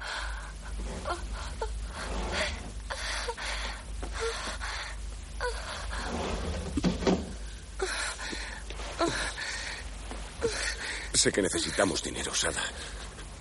[11.13, 12.61] Sé que necesitamos dinero, Sada.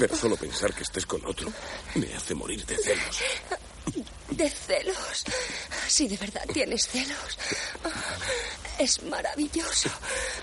[0.06, 1.50] Pero solo pensar que estés con otro
[1.94, 3.20] me hace morir de celos.
[4.28, 5.24] ¿De celos?
[5.88, 7.38] Si de verdad tienes celos.
[8.78, 9.88] Es maravilloso.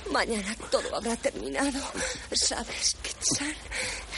[0.10, 1.80] Mañana todo habrá terminado.
[2.32, 3.54] ¿Sabes, Kitsan?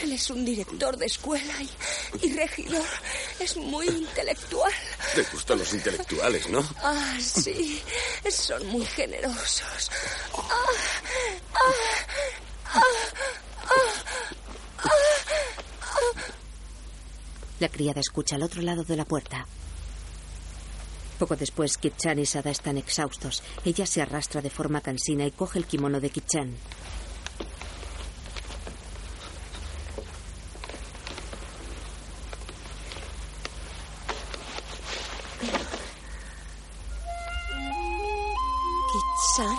[0.04, 2.88] Él es un director de escuela y, y regidor.
[3.38, 4.72] Es muy intelectual.
[5.14, 6.66] Te gustan los intelectuales, ¿no?
[6.82, 7.84] Ah, sí.
[8.30, 9.92] Son muy generosos.
[10.38, 10.56] Ah,
[11.56, 12.80] ah,
[17.60, 19.46] La criada escucha al otro lado de la puerta.
[21.20, 23.44] Poco después, Kitchan y Sada están exhaustos.
[23.64, 26.54] Ella se arrastra de forma cansina y coge el kimono de Kitchan.
[38.92, 39.58] Kitsan,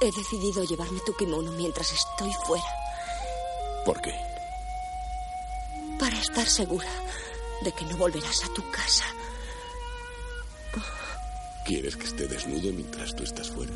[0.00, 2.64] he decidido llevarme tu kimono mientras estoy fuera.
[3.84, 4.27] ¿Por qué?
[5.98, 6.88] Para estar segura
[7.62, 9.04] de que no volverás a tu casa.
[11.66, 13.72] ¿Quieres que esté desnudo mientras tú estás fuera?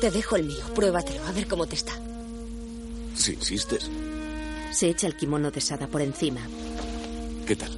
[0.00, 1.92] Te dejo el mío, pruébatelo, a ver cómo te está.
[3.14, 3.88] Si insistes.
[4.72, 6.40] Se echa el kimono de Sada por encima.
[7.46, 7.70] ¿Qué tal?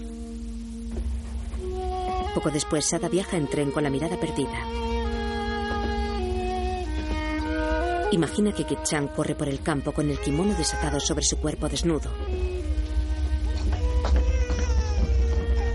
[2.35, 4.84] Poco después, Sada viaja en tren con la mirada perdida.
[8.15, 12.13] Imagina que Kit-chan corre por el campo con el kimono desatado sobre su cuerpo desnudo.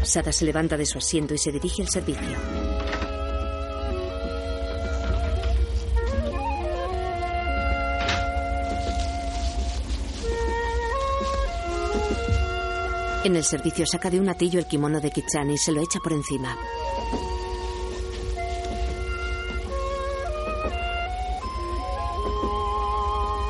[0.04, 2.38] Sada se levanta de su asiento y se dirige al servicio.
[13.26, 16.00] En el servicio saca de un atillo el kimono de Kit-chan y se lo echa
[16.00, 16.58] por encima.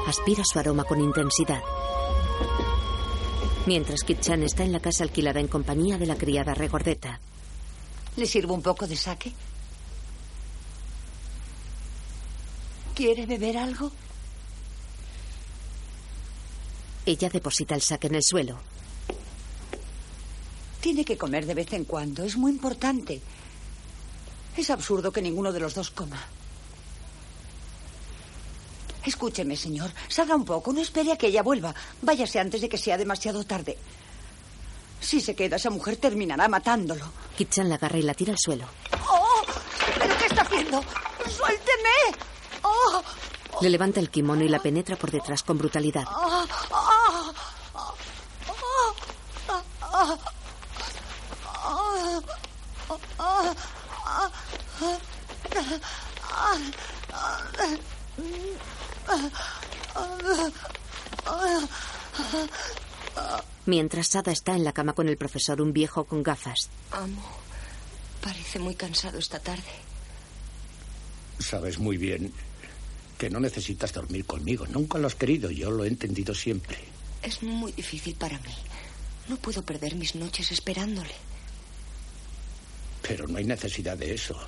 [0.10, 1.62] Aspira su aroma con intensidad.
[3.68, 7.20] Mientras Kit-chan está en la casa alquilada en compañía de la criada regordeta.
[8.16, 9.32] ¿Le sirvo un poco de saque?
[12.96, 13.92] ¿Quiere beber algo?
[17.06, 18.58] Ella deposita el saque en el suelo.
[20.82, 22.24] Tiene que comer de vez en cuando.
[22.24, 23.22] Es muy importante.
[24.58, 26.39] Es absurdo que ninguno de los dos coma.
[29.06, 29.92] Escúcheme, señor.
[30.08, 30.74] Salga un poco.
[30.74, 31.74] No espere a que ella vuelva.
[32.02, 33.78] Váyase antes de que sea demasiado tarde.
[35.00, 37.06] Si se queda, esa mujer terminará matándolo.
[37.38, 38.66] Kitchan la agarra y la tira al suelo.
[39.10, 39.42] ¡Oh!
[39.98, 40.84] ¿Pero qué está haciendo?
[41.30, 42.20] ¡Suélteme!
[42.64, 43.02] ¡Oh!
[43.62, 46.04] Le levanta el kimono y la penetra por detrás con brutalidad.
[46.08, 46.46] ¡Ah!
[46.72, 47.34] ¡Ah!
[47.74, 47.94] ¡Ah!
[63.66, 66.70] Mientras Sada está en la cama con el profesor, un viejo con gafas.
[66.92, 67.22] Amo,
[68.22, 69.64] parece muy cansado esta tarde.
[71.40, 72.34] Sabes muy bien
[73.18, 74.66] que no necesitas dormir conmigo.
[74.68, 76.78] Nunca lo has querido, yo lo he entendido siempre.
[77.22, 78.54] Es muy difícil para mí.
[79.28, 81.14] No puedo perder mis noches esperándole.
[83.02, 84.40] Pero no hay necesidad de eso.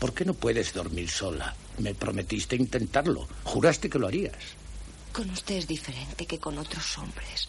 [0.00, 1.54] ¿Por qué no puedes dormir sola?
[1.78, 3.28] Me prometiste intentarlo.
[3.44, 4.34] Juraste que lo harías.
[5.12, 7.46] Con usted es diferente que con otros hombres.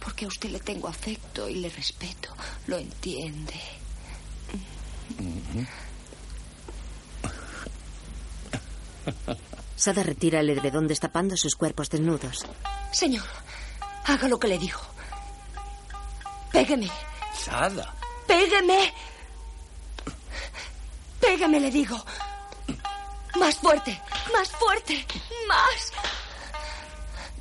[0.00, 2.34] Porque a usted le tengo afecto y le respeto.
[2.66, 3.54] Lo entiende.
[9.76, 12.46] Sada retira el edredón destapando sus cuerpos desnudos.
[12.92, 13.26] Señor,
[14.06, 14.80] haga lo que le digo.
[16.50, 16.90] Pégueme.
[17.44, 17.94] Sada.
[18.26, 18.92] Pégueme.
[21.22, 21.96] Pégueme, le digo.
[23.36, 24.02] Más fuerte,
[24.32, 25.06] más fuerte,
[25.46, 25.92] más.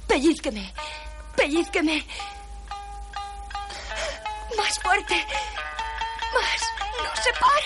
[0.08, 0.72] Pellizqueme,
[1.36, 2.06] pellizqueme.
[4.56, 5.26] Más fuerte,
[6.36, 6.62] más.
[7.04, 7.66] No se pare.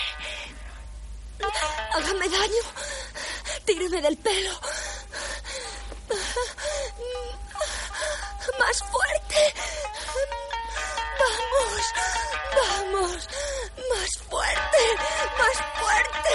[1.94, 2.62] Hágame daño.
[3.66, 4.52] Tíreme del pelo.
[8.58, 9.54] Más fuerte.
[11.26, 11.82] Vamos,
[12.56, 13.28] vamos.
[13.90, 14.82] Más fuerte,
[15.38, 16.34] más fuerte.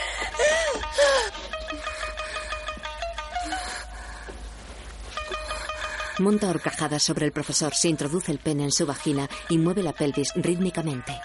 [6.20, 9.94] Monta horcajadas sobre el profesor, se introduce el pene en su vagina y mueve la
[9.94, 11.20] pelvis rítmicamente.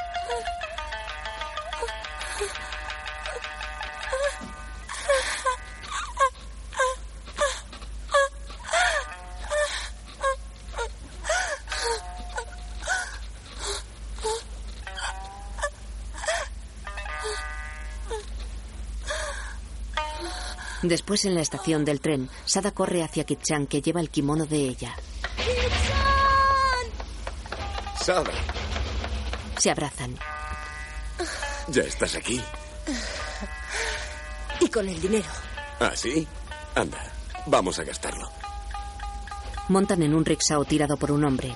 [20.89, 24.57] Después, en la estación del tren, Sada corre hacia Kitchan, que lleva el kimono de
[24.57, 24.95] ella.
[28.01, 28.31] Sada,
[29.59, 30.17] Se abrazan.
[31.69, 32.41] ya estás aquí.
[34.61, 35.27] Y con el dinero.
[35.81, 36.27] ¿Ah, sí?
[36.77, 37.13] Anda,
[37.47, 38.31] vamos a gastarlo.
[39.69, 41.53] Montan en un rickshaw tirado por un hombre.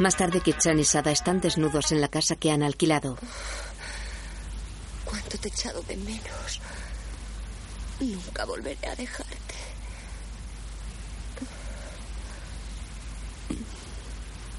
[0.00, 3.18] Más tarde, Kitchan y Sada están desnudos en la casa que han alquilado.
[5.12, 6.58] Cuánto te he echado de menos.
[8.00, 9.54] Nunca volveré a dejarte.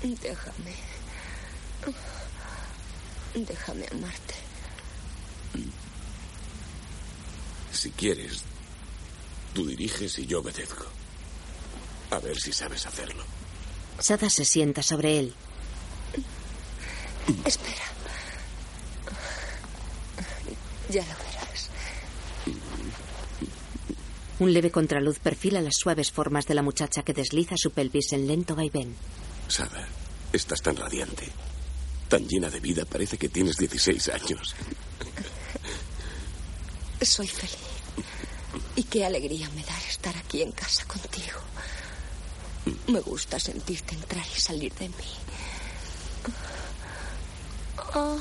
[0.03, 0.75] Déjame.
[3.33, 4.35] Déjame amarte.
[7.71, 8.43] Si quieres,
[9.55, 10.85] tú diriges y yo obedezco.
[12.11, 13.23] A ver si sabes hacerlo.
[13.97, 15.33] Sada se sienta sobre él.
[17.43, 17.82] Espera.
[20.93, 21.69] Ya lo verás.
[24.37, 28.27] Un leve contraluz perfila las suaves formas de la muchacha que desliza su pelvis en
[28.27, 28.95] lento vaivén.
[29.47, 29.87] Sada,
[30.31, 31.31] estás tan radiante,
[32.09, 34.55] tan llena de vida, parece que tienes 16 años.
[37.01, 37.57] Soy feliz.
[38.75, 41.39] Y qué alegría me da estar aquí en casa contigo.
[42.87, 45.11] Me gusta sentirte entrar y salir de mí.
[47.95, 48.19] Oh.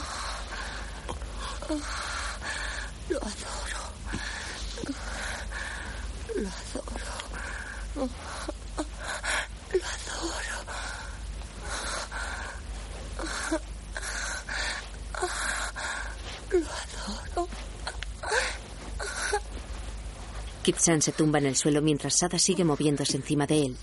[1.69, 1.81] Oh.
[3.09, 3.83] Lo adoro.
[6.35, 7.13] Lo adoro.
[7.97, 8.09] Oh.
[9.73, 10.59] Lo adoro.
[16.51, 17.49] Lo adoro.
[20.83, 23.77] Kitsan se tumba en el suelo mientras Sada sigue moviéndose encima de él.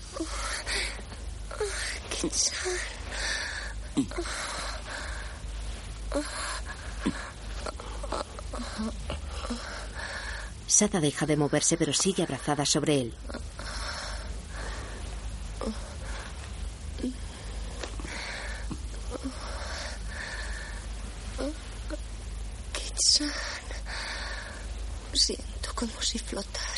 [10.66, 13.14] Sada deja de moverse pero sigue abrazada sobre él.
[22.74, 23.32] Kitsan.
[25.14, 26.70] Siento como si flotase.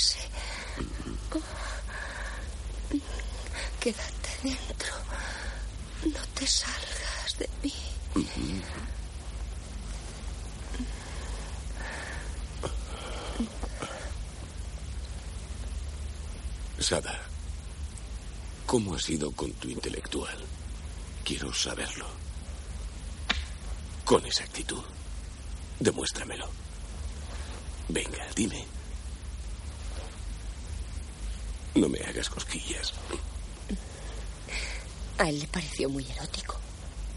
[3.81, 4.95] Quédate dentro.
[6.05, 7.73] No te salgas de mí.
[16.79, 17.21] Sada,
[18.67, 20.39] ¿cómo has ido con tu intelectual?
[21.25, 22.07] Quiero saberlo.
[24.05, 24.85] Con exactitud.
[25.81, 26.49] Demuéstramelo.
[27.89, 28.65] Venga, dime.
[31.75, 32.93] No me hagas cosquillas.
[35.19, 36.57] A él le pareció muy erótico.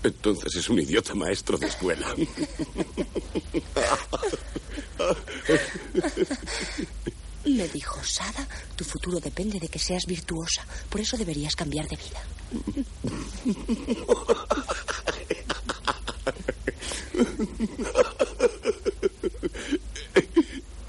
[0.02, 2.08] Entonces es un idiota maestro de escuela.
[7.46, 10.66] Me dijo, Sada, tu futuro depende de que seas virtuosa.
[10.90, 12.22] Por eso deberías cambiar de vida.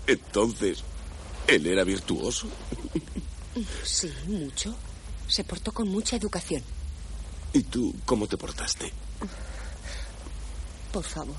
[0.06, 0.82] Entonces,
[1.46, 2.48] ¿él era virtuoso?
[3.82, 4.74] Sí, mucho.
[5.28, 6.62] Se portó con mucha educación.
[7.52, 8.92] ¿Y tú cómo te portaste?
[10.92, 11.36] Por favor,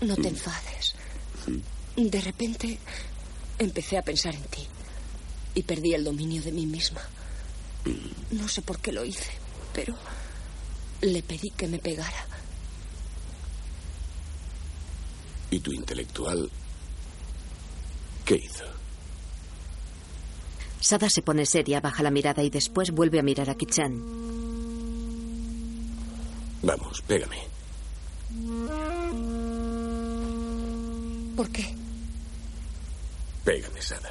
[0.00, 0.94] no te enfades.
[1.96, 2.78] De repente
[3.64, 4.66] empecé a pensar en ti
[5.54, 7.00] y perdí el dominio de mí misma.
[8.30, 9.30] No sé por qué lo hice,
[9.74, 9.94] pero
[11.00, 12.26] le pedí que me pegara.
[15.50, 16.50] ¿Y tu intelectual
[18.24, 18.64] qué hizo?
[20.80, 24.02] Sada se pone seria, baja la mirada y después vuelve a mirar a Kichan.
[26.62, 27.38] Vamos, pégame.
[31.36, 31.81] ¿Por qué?
[33.44, 34.10] Pégame, Sada.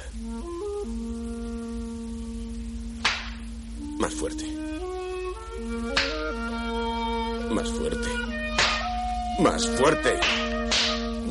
[3.98, 4.44] Más fuerte.
[7.50, 8.08] Más fuerte.
[9.38, 10.20] Más fuerte.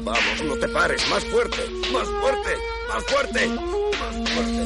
[0.03, 1.07] Vamos, no te pares.
[1.09, 1.57] Más fuerte.
[1.93, 2.57] Más fuerte.
[2.89, 3.47] Más fuerte.
[3.47, 4.63] Más fuerte.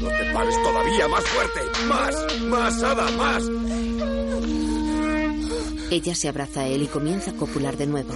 [0.00, 1.08] No te pares todavía.
[1.08, 1.60] Más fuerte.
[1.86, 2.42] Más.
[2.42, 3.10] Más, Ada.
[3.12, 3.44] Más.
[5.92, 8.14] Ella se abraza a él y comienza a copular de nuevo.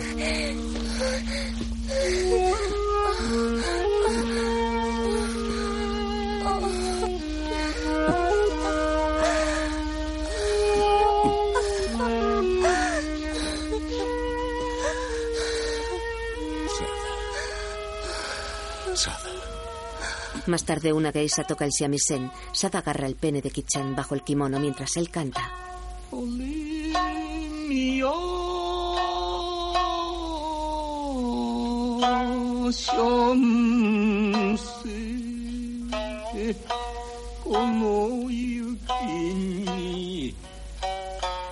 [20.48, 22.30] Más tarde, una geisha toca el shamisen.
[22.52, 25.52] Sada agarra el pene de Kichan bajo el kimono mientras él canta.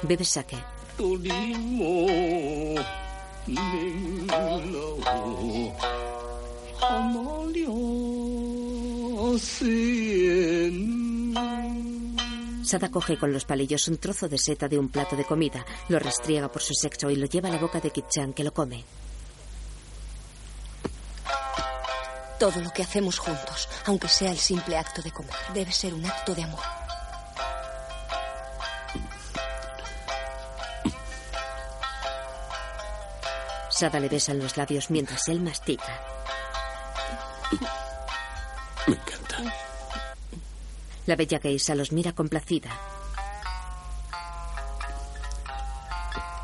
[0.02, 0.56] Bebe sake.
[12.64, 15.98] Sada coge con los palillos un trozo de seta de un plato de comida, lo
[15.98, 18.84] restriega por su sexo y lo lleva a la boca de Kichan, que lo come.
[22.38, 26.04] Todo lo que hacemos juntos, aunque sea el simple acto de comer, debe ser un
[26.04, 26.62] acto de amor.
[33.70, 36.00] Sada le besa en los labios mientras él mastica.
[38.86, 39.25] Me encanta.
[41.06, 42.70] La bella geisha los mira complacida.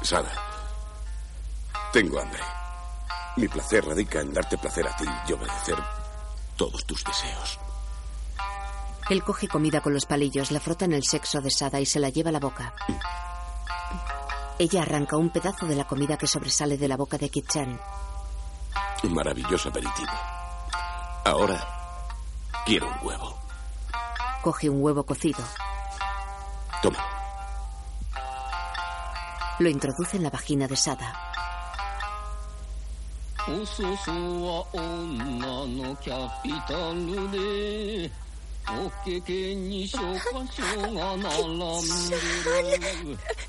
[0.03, 0.33] Sada.
[1.93, 2.41] Tengo hambre.
[3.37, 5.77] Mi placer radica en darte placer a ti y obedecer
[6.57, 7.59] todos tus deseos.
[9.11, 11.99] Él coge comida con los palillos, la frota en el sexo de Sada y se
[11.99, 12.75] la lleva a la boca.
[14.59, 17.81] Ella arranca un pedazo de la comida que sobresale de la boca de Kichan.
[19.03, 20.13] Un maravilloso aperitivo.
[21.25, 21.67] Ahora
[22.65, 23.42] quiero un huevo.
[24.43, 25.45] Coge un huevo cocido.
[26.83, 26.99] Toma.
[29.61, 31.33] Lo introduce en la vagina de Sada.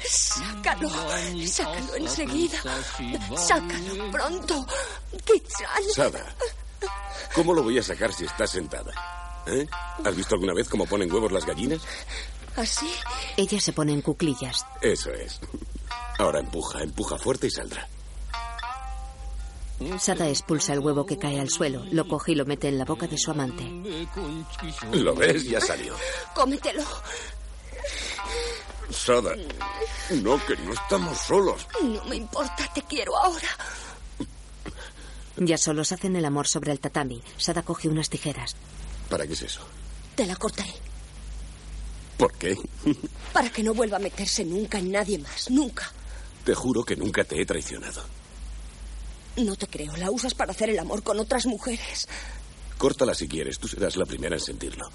[0.08, 0.90] ¡Sácalo!
[1.48, 2.60] ¡Sácalo enseguida!
[3.36, 4.66] ¡Sácalo pronto!
[5.94, 6.36] Sada,
[7.34, 8.92] ¿cómo lo voy a sacar si está sentada?
[9.48, 9.68] ¿Eh?
[10.04, 11.82] ¿Has visto alguna vez cómo ponen huevos las gallinas?
[12.56, 12.90] ¿Así?
[13.38, 14.66] Ella se pone en cuclillas.
[14.82, 15.40] Eso es.
[16.20, 17.88] Ahora empuja, empuja fuerte y saldrá.
[20.00, 22.86] Sada expulsa el huevo que cae al suelo, lo coge y lo mete en la
[22.86, 23.64] boca de su amante.
[24.94, 25.44] ¿Lo ves?
[25.46, 25.96] Ya salió.
[26.34, 26.84] Cómetelo.
[28.90, 29.36] Sada.
[30.22, 31.68] No, que no estamos solos.
[31.84, 33.48] No me importa, te quiero ahora.
[35.38, 37.22] Ya solos hacen el amor sobre el tatami.
[37.38, 38.56] Sada coge unas tijeras.
[39.14, 39.62] ¿Para qué es eso?
[40.16, 40.74] Te la cortaré.
[42.18, 42.58] ¿Por qué?
[43.32, 45.52] Para que no vuelva a meterse nunca en nadie más.
[45.52, 45.92] Nunca.
[46.44, 48.04] Te juro que nunca te he traicionado.
[49.38, 49.96] No te creo.
[49.98, 52.08] La usas para hacer el amor con otras mujeres.
[52.80, 53.60] Córtala si quieres.
[53.60, 54.90] Tú serás la primera en sentirlo.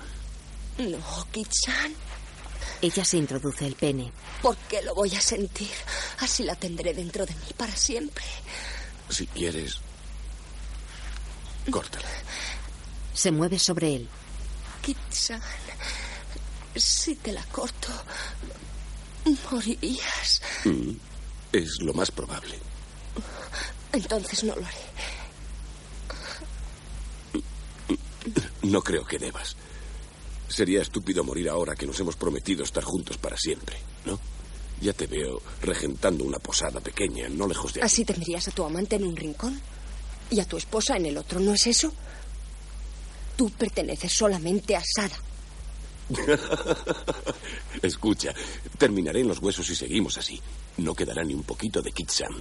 [0.78, 0.98] No,
[1.30, 1.94] Kichan.
[2.82, 4.10] Ella se introduce el pene.
[4.42, 5.70] ¿Por qué lo voy a sentir?
[6.18, 8.24] Así la tendré dentro de mí para siempre.
[9.10, 9.78] Si quieres,
[11.70, 12.08] córtala.
[13.18, 14.08] Se mueve sobre él.
[14.80, 15.42] Kichan.
[16.76, 17.88] Si te la corto,
[19.50, 20.40] morirías.
[20.64, 20.92] Mm,
[21.52, 22.56] es lo más probable.
[23.92, 24.76] Entonces no lo haré.
[28.62, 29.56] No creo que debas.
[30.46, 34.20] Sería estúpido morir ahora que nos hemos prometido estar juntos para siempre, ¿no?
[34.80, 37.86] Ya te veo regentando una posada pequeña, no lejos de aquí.
[37.86, 39.60] Así tendrías a tu amante en un rincón
[40.30, 41.92] y a tu esposa en el otro, ¿no es eso?
[43.38, 45.16] Tú perteneces solamente a Sada.
[47.82, 48.34] Escucha,
[48.76, 50.40] terminaré en los huesos si seguimos así.
[50.78, 52.32] No quedará ni un poquito de Kitsan.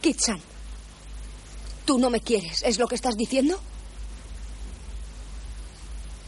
[0.00, 0.40] Kitsan,
[1.84, 2.62] ¿tú no me quieres?
[2.62, 3.60] ¿Es lo que estás diciendo?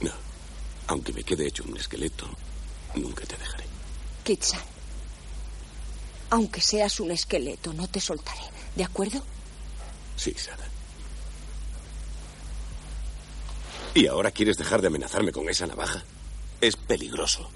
[0.02, 0.12] No.
[0.88, 2.28] Aunque me quede hecho un esqueleto,
[2.96, 3.64] nunca te dejaré.
[4.24, 4.60] Kitsan,
[6.28, 8.42] aunque seas un esqueleto, no te soltaré.
[8.76, 9.22] ¿De acuerdo?
[10.16, 10.67] Sí, Sada.
[13.98, 16.04] ¿Y ahora quieres dejar de amenazarme con esa navaja?
[16.60, 17.50] Es peligroso.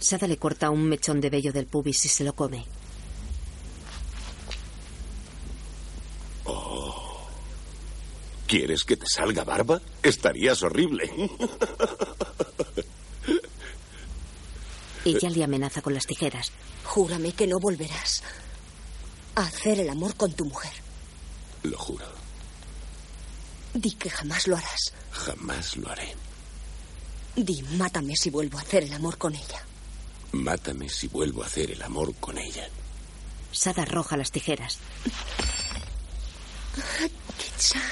[0.00, 2.64] Sada le corta un mechón de vello del pubis y se lo come.
[6.46, 7.28] Oh.
[8.48, 9.80] ¿Quieres que te salga barba?
[10.02, 11.12] Estarías horrible.
[15.04, 16.50] Ella le amenaza con las tijeras.
[16.82, 18.24] Júrame que no volverás
[19.36, 20.81] a hacer el amor con tu mujer.
[21.62, 22.06] Lo juro.
[23.74, 24.92] Di que jamás lo harás.
[25.12, 26.14] Jamás lo haré.
[27.36, 29.64] Di, mátame si vuelvo a hacer el amor con ella.
[30.32, 32.68] Mátame si vuelvo a hacer el amor con ella.
[33.52, 34.78] Sada arroja las tijeras.
[37.38, 37.82] Kitsan.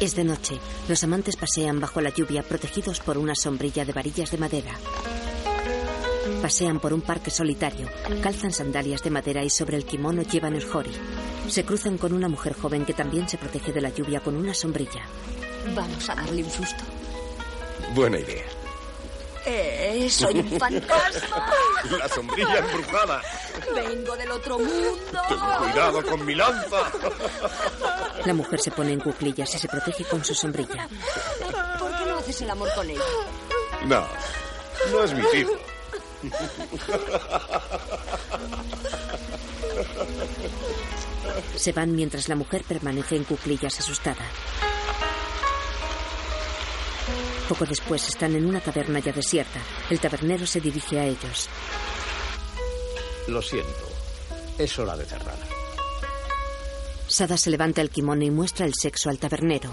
[0.00, 0.58] Es de noche.
[0.88, 4.72] Los amantes pasean bajo la lluvia protegidos por una sombrilla de varillas de madera.
[6.42, 7.88] Pasean por un parque solitario,
[8.22, 10.92] calzan sandalias de madera y sobre el kimono llevan el hori.
[11.48, 14.52] Se cruzan con una mujer joven que también se protege de la lluvia con una
[14.52, 15.06] sombrilla.
[15.74, 16.84] Vamos a darle un susto.
[17.94, 18.44] Buena idea.
[19.46, 21.52] Eh, soy un fantasma.
[21.98, 23.22] La sombrilla embrujada.
[23.74, 25.20] Vengo del otro mundo.
[25.28, 26.90] Ten cuidado con mi lanza.
[28.24, 30.88] La mujer se pone en cuclillas y se protege con su sombrilla.
[31.78, 33.00] ¿Por qué no haces el amor con ella?
[33.86, 34.06] No,
[34.90, 35.52] no es mi tipo.
[41.56, 44.24] Se van mientras la mujer permanece en cuclillas asustada.
[47.48, 49.60] Poco después están en una taberna ya desierta.
[49.90, 51.48] El tabernero se dirige a ellos.
[53.28, 53.88] Lo siento.
[54.58, 55.36] Es hora de cerrar.
[57.06, 59.70] Sada se levanta el kimono y muestra el sexo al tabernero.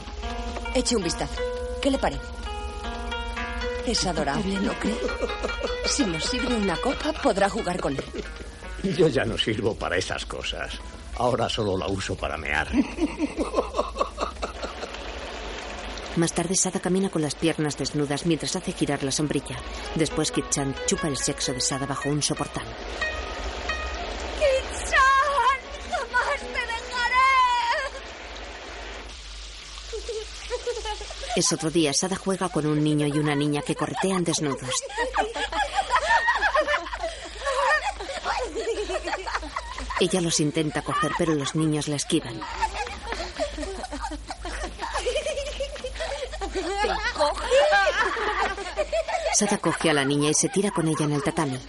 [0.74, 1.42] Eche un vistazo.
[1.82, 2.22] ¿Qué le parece?
[3.86, 4.96] Es adorable, ¿no cree?
[5.86, 8.04] Si nos sirve una copa, podrá jugar con él.
[8.96, 10.74] Yo ya no sirvo para esas cosas.
[11.18, 12.68] Ahora solo la uso para mear.
[16.16, 19.58] Más tarde, Sada camina con las piernas desnudas mientras hace girar la sombrilla.
[19.96, 22.66] Después, Kit-chan chupa el sexo de Sada bajo un soportal.
[31.42, 31.92] Es otro día.
[31.92, 34.70] Sada juega con un niño y una niña que corretean desnudos.
[40.00, 42.40] Ella los intenta coger, pero los niños la esquivan.
[49.34, 51.60] Sada coge a la niña y se tira con ella en el tatami.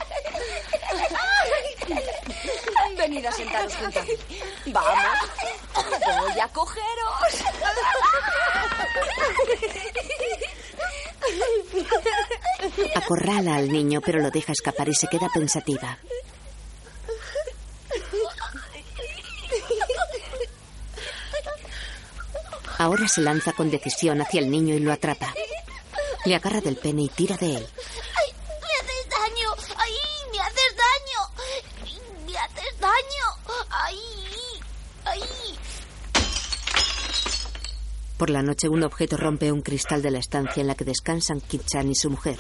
[2.99, 3.73] Venid a sentaros.
[4.67, 4.99] Vamos.
[5.75, 6.93] Voy a cogeros.
[12.95, 15.99] Acorrala al niño, pero lo deja escapar y se queda pensativa.
[22.79, 25.33] Ahora se lanza con decisión hacia el niño y lo atrapa.
[26.25, 27.67] Le agarra del pene y tira de él.
[28.17, 28.33] ¡Ay!
[28.61, 29.55] ¡Me haces daño!
[29.77, 29.93] ¡Ay!
[30.33, 31.21] ¡Me haces daño!
[32.27, 33.25] ¡Me haces daño!
[33.71, 33.99] ¡Ay!
[35.05, 35.23] ¡Ay!
[38.23, 41.41] Por la noche un objeto rompe un cristal de la estancia en la que descansan
[41.41, 42.39] Kit-chan y su mujer.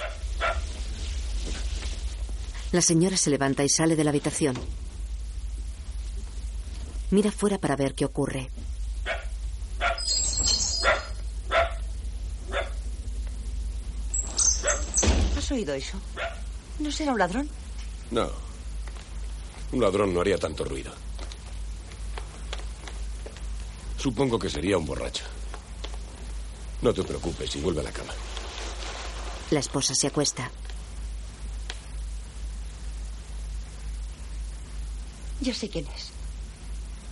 [2.70, 4.54] La señora se levanta y sale de la habitación.
[7.10, 8.48] Mira fuera para ver qué ocurre.
[15.36, 16.00] ¿Has oído eso?
[16.78, 17.48] ¿No será un ladrón?
[18.12, 18.30] No.
[19.72, 20.92] Un ladrón no haría tanto ruido.
[23.98, 25.31] Supongo que sería un borracho.
[26.82, 28.12] No te preocupes y vuelve a la cama.
[29.50, 30.50] La esposa se acuesta.
[35.40, 36.10] Ya sé quién es.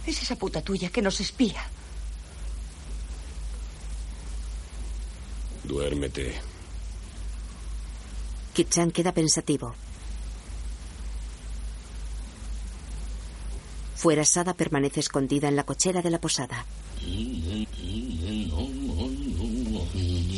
[0.06, 1.62] Es esa puta tuya que nos espía.
[5.64, 6.40] Duérmete.
[8.54, 9.74] Kit-chan queda pensativo.
[13.94, 16.64] Fuera, Sada permanece escondida en la cochera de la posada.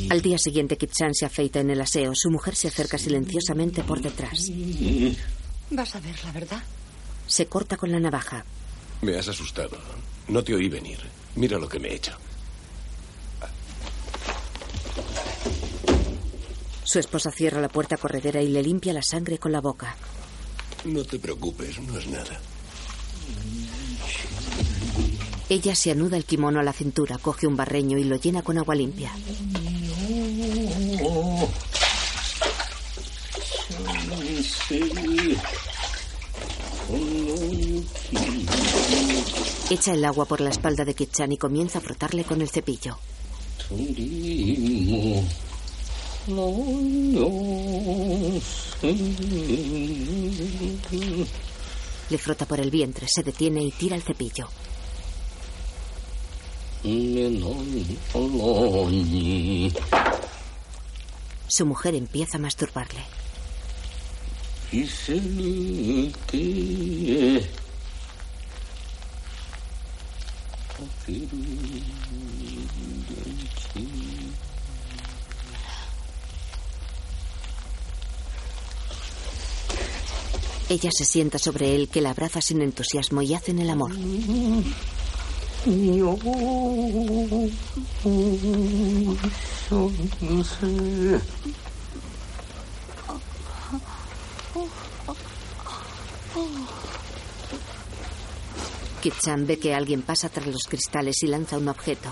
[0.09, 2.13] Al día siguiente, Kit-chan se afeita en el aseo.
[2.15, 4.49] Su mujer se acerca silenciosamente por detrás.
[5.71, 6.63] Vas a ver la verdad.
[7.25, 8.45] Se corta con la navaja.
[9.01, 9.77] Me has asustado.
[10.27, 10.99] No te oí venir.
[11.35, 12.13] Mira lo que me he hecho.
[16.83, 19.95] Su esposa cierra la puerta corredera y le limpia la sangre con la boca.
[20.85, 22.39] No te preocupes, no es nada.
[25.49, 28.57] Ella se anuda el kimono a la cintura, coge un barreño y lo llena con
[28.57, 29.11] agua limpia.
[39.69, 42.97] Echa el agua por la espalda de Kitchan y comienza a frotarle con el cepillo.
[52.09, 54.47] Le frota por el vientre, se detiene y tira el cepillo.
[61.47, 63.22] Su mujer empieza a masturbarle.
[80.69, 83.91] Ella se sienta sobre él, que la abraza sin entusiasmo y hacen el amor.
[99.01, 102.09] Kitchan ve que alguien pasa tras los cristales y lanza un objeto.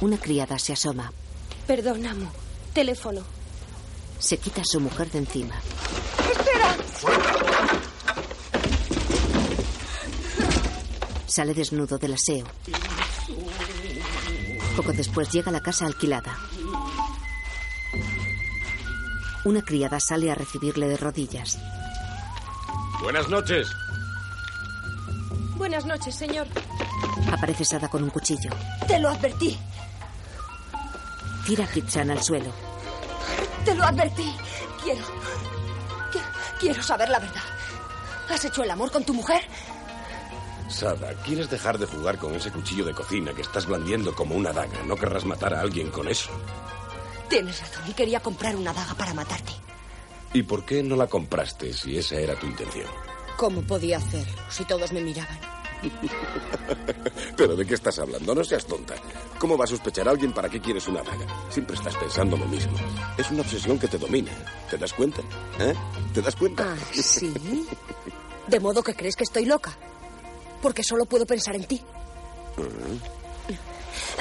[0.00, 1.12] Una criada se asoma.
[1.66, 2.30] Perdón, amo.
[2.74, 3.22] Teléfono.
[4.18, 5.54] Se quita a su mujer de encima.
[6.32, 6.76] ¡Espera!
[11.26, 12.46] Sale desnudo del aseo.
[14.76, 16.36] Poco después llega a la casa alquilada.
[19.44, 21.58] Una criada sale a recibirle de rodillas.
[23.02, 23.68] Buenas noches.
[25.56, 26.46] Buenas noches, señor.
[27.32, 28.50] Aparece Sada con un cuchillo.
[28.86, 29.58] Te lo advertí.
[31.46, 32.52] Tira a Kitchan al suelo.
[33.64, 34.32] Te lo advertí.
[34.82, 35.04] Quiero.
[36.12, 37.42] qui- Quiero saber la verdad.
[38.28, 39.40] ¿Has hecho el amor con tu mujer?
[40.68, 44.52] Sada, ¿quieres dejar de jugar con ese cuchillo de cocina que estás blandiendo como una
[44.52, 44.82] daga?
[44.86, 46.30] No querrás matar a alguien con eso.
[47.32, 49.52] Tienes razón y quería comprar una daga para matarte.
[50.34, 52.86] ¿Y por qué no la compraste si esa era tu intención?
[53.38, 55.40] ¿Cómo podía hacerlo si todos me miraban?
[57.38, 58.34] ¿Pero de qué estás hablando?
[58.34, 58.96] No seas tonta.
[59.38, 61.26] ¿Cómo va a sospechar a alguien para qué quieres una daga?
[61.48, 62.76] Siempre estás pensando lo mismo.
[63.16, 64.32] Es una obsesión que te domina.
[64.70, 65.22] ¿Te das cuenta?
[65.58, 65.72] ¿Eh?
[66.12, 66.74] ¿Te das cuenta?
[66.74, 67.32] Ah, ¿sí?
[68.46, 69.74] ¿De modo que crees que estoy loca?
[70.60, 71.82] Porque solo puedo pensar en ti.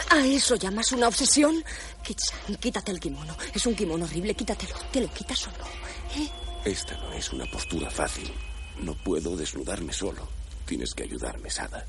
[0.10, 1.64] ¿A eso llamas una obsesión?
[2.04, 3.36] Kitsan, quítate el kimono.
[3.54, 4.76] Es un kimono horrible, quítatelo.
[4.92, 6.22] ¿Te lo quitas o no?
[6.22, 6.30] ¿Eh?
[6.66, 8.32] Esta no es una postura fácil.
[8.80, 10.28] No puedo desnudarme solo.
[10.66, 11.86] Tienes que ayudarme, Sada.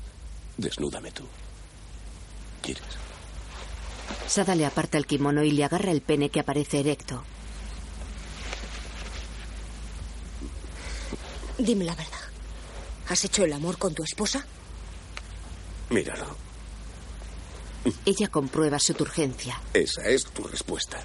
[0.57, 1.23] Desnúdame tú.
[2.61, 2.83] ¿Quieres?
[4.27, 7.23] Sada le aparta el kimono y le agarra el pene que aparece erecto.
[11.57, 12.19] Dime la verdad.
[13.09, 14.45] ¿Has hecho el amor con tu esposa?
[15.89, 16.35] Míralo.
[18.05, 19.59] Ella comprueba su turgencia.
[19.73, 20.99] Esa es tu respuesta.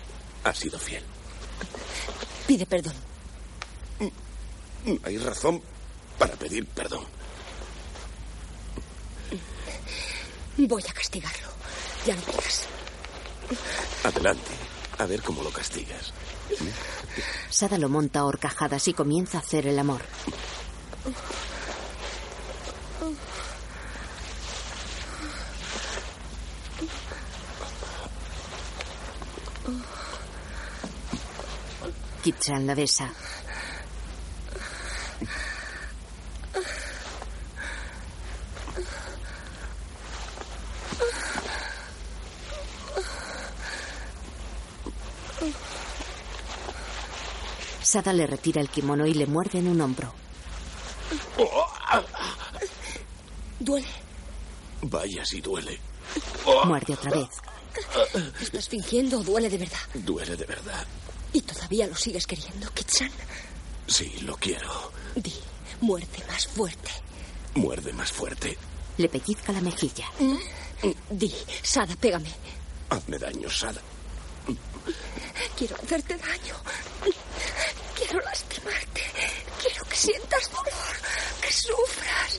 [0.45, 1.03] Has sido fiel.
[2.47, 2.95] Pide perdón.
[5.05, 5.61] Hay razón
[6.19, 7.05] para pedir perdón.
[10.57, 11.49] Voy a castigarlo.
[12.07, 12.67] Ya lo verás.
[14.05, 14.51] Adelante.
[14.99, 16.13] A ver cómo lo castigas.
[17.51, 20.03] Sada lo monta a horcajadas y comienza a hacer el amor.
[32.29, 33.11] Kitchan la besa.
[47.83, 50.13] Sada le retira el kimono y le muerde en un hombro.
[53.59, 53.89] ¿Duele?
[54.83, 55.81] Vaya si duele.
[56.67, 57.31] Muerde otra vez.
[58.43, 59.79] ¿Estás fingiendo o duele de verdad?
[59.95, 60.87] Duele de verdad.
[61.33, 63.11] ¿Y todavía lo sigues queriendo, Kitsan?
[63.87, 64.93] Sí, lo quiero.
[65.15, 65.35] Di,
[65.81, 66.91] muerde más fuerte.
[67.55, 68.57] Muerde más fuerte.
[68.97, 70.07] Le pellizca la mejilla.
[71.11, 72.31] Di, Sada, pégame.
[72.91, 73.81] Hazme daño, Sada.
[75.57, 76.55] Quiero hacerte daño.
[77.97, 79.03] Quiero lastimarte.
[79.61, 80.97] Quiero que sientas dolor,
[81.43, 82.39] que sufras.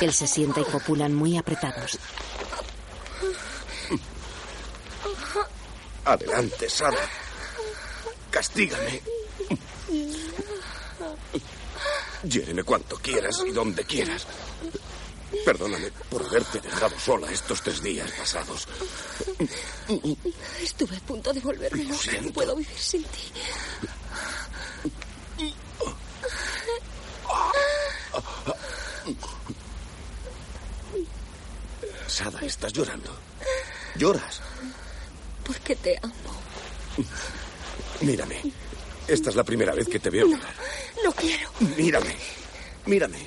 [0.00, 1.98] Él se sienta y copulan muy apretados.
[6.04, 6.98] Adelante, Sada.
[8.34, 9.00] Castígame.
[12.24, 14.26] Hiéreme cuanto quieras y donde quieras.
[15.44, 18.66] Perdóname por haberte dejado sola estos tres días pasados.
[20.60, 22.10] Estuve a punto de volverme loca.
[22.22, 23.30] No puedo vivir sin ti.
[32.08, 33.16] Sada, estás llorando.
[33.94, 34.40] Lloras.
[35.44, 36.34] Porque te amo.
[38.04, 38.40] Mírame.
[39.06, 40.54] Esta es la primera vez que te veo llorar.
[41.04, 41.50] No quiero.
[41.76, 42.14] Mírame.
[42.86, 43.18] Mírame.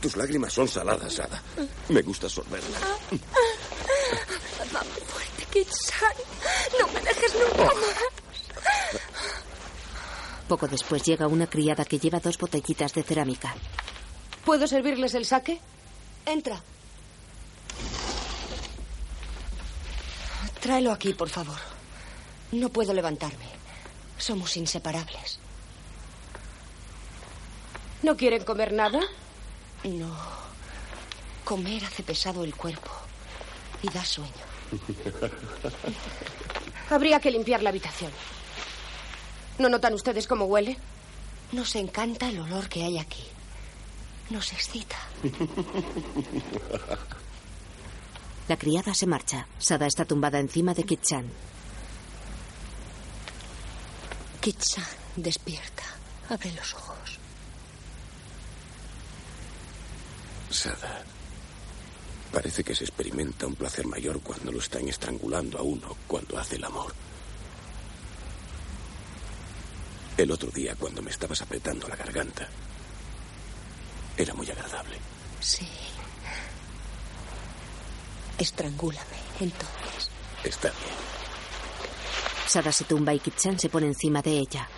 [0.00, 1.40] Tus lágrimas son saladas, Ada.
[1.88, 2.80] Me gusta sorberlas.
[4.72, 6.16] Dame fuerte, Kitsan.
[6.80, 7.74] No me dejes nunca más.
[10.48, 13.54] Poco después llega una criada que lleva dos botellitas de cerámica.
[14.44, 15.60] ¿Puedo servirles el saque?
[16.26, 16.60] Entra.
[20.60, 21.71] Tráelo aquí, por favor.
[22.52, 23.46] No puedo levantarme.
[24.18, 25.38] Somos inseparables.
[28.02, 29.00] ¿No quieren comer nada?
[29.84, 30.14] No.
[31.44, 32.90] Comer hace pesado el cuerpo
[33.82, 34.30] y da sueño.
[36.90, 38.12] Habría que limpiar la habitación.
[39.58, 40.76] ¿No notan ustedes cómo huele?
[41.52, 43.22] Nos encanta el olor que hay aquí.
[44.30, 44.96] Nos excita.
[48.48, 49.46] La criada se marcha.
[49.58, 51.26] Sada está tumbada encima de Kitchan.
[54.42, 54.84] Kitsan,
[55.14, 55.84] despierta.
[56.28, 57.20] Abre los ojos.
[60.50, 61.04] Sada.
[62.32, 66.56] Parece que se experimenta un placer mayor cuando lo están estrangulando a uno, cuando hace
[66.56, 66.92] el amor.
[70.16, 72.48] El otro día, cuando me estabas apretando la garganta,
[74.16, 74.98] era muy agradable.
[75.38, 75.68] Sí.
[78.38, 80.10] Estrangúlame, entonces.
[80.42, 81.21] Está bien.
[82.52, 84.68] Sada se tumba y Kitchan se pone encima de ella.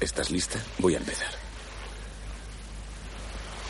[0.00, 0.58] ¿Estás lista?
[0.78, 1.30] Voy a empezar.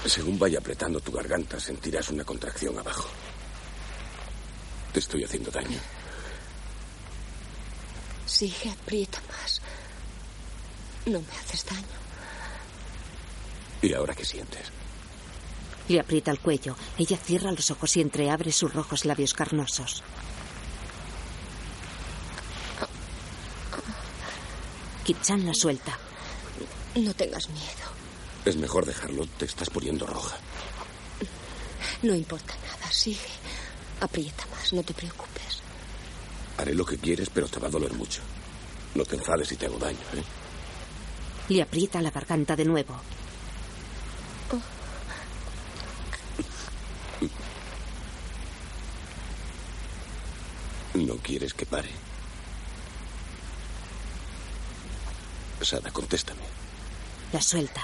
[0.06, 3.10] Según vaya apretando tu garganta, sentirás una contracción abajo.
[4.94, 5.78] Te estoy haciendo daño.
[8.24, 9.60] Sigue, aprieta más.
[11.04, 11.98] No me haces daño.
[13.82, 14.72] ¿Y ahora qué sientes?
[15.88, 16.74] Le aprieta el cuello.
[16.96, 20.02] Ella cierra los ojos y entreabre sus rojos labios carnosos.
[25.04, 25.98] Kitchan la suelta.
[26.96, 27.92] No tengas miedo.
[28.44, 29.26] Es mejor dejarlo.
[29.38, 30.36] Te estás poniendo roja.
[32.02, 32.92] No importa nada.
[32.92, 33.18] Sigue.
[34.00, 34.72] Aprieta más.
[34.72, 35.62] No te preocupes.
[36.58, 38.20] Haré lo que quieres, pero te va a doler mucho.
[38.94, 40.22] No te enfades si te hago daño, ¿eh?
[41.48, 42.94] Le aprieta la garganta de nuevo.
[50.94, 51.88] ¿No quieres que pare?
[55.92, 56.40] Contéstame.
[57.32, 57.82] La suelta.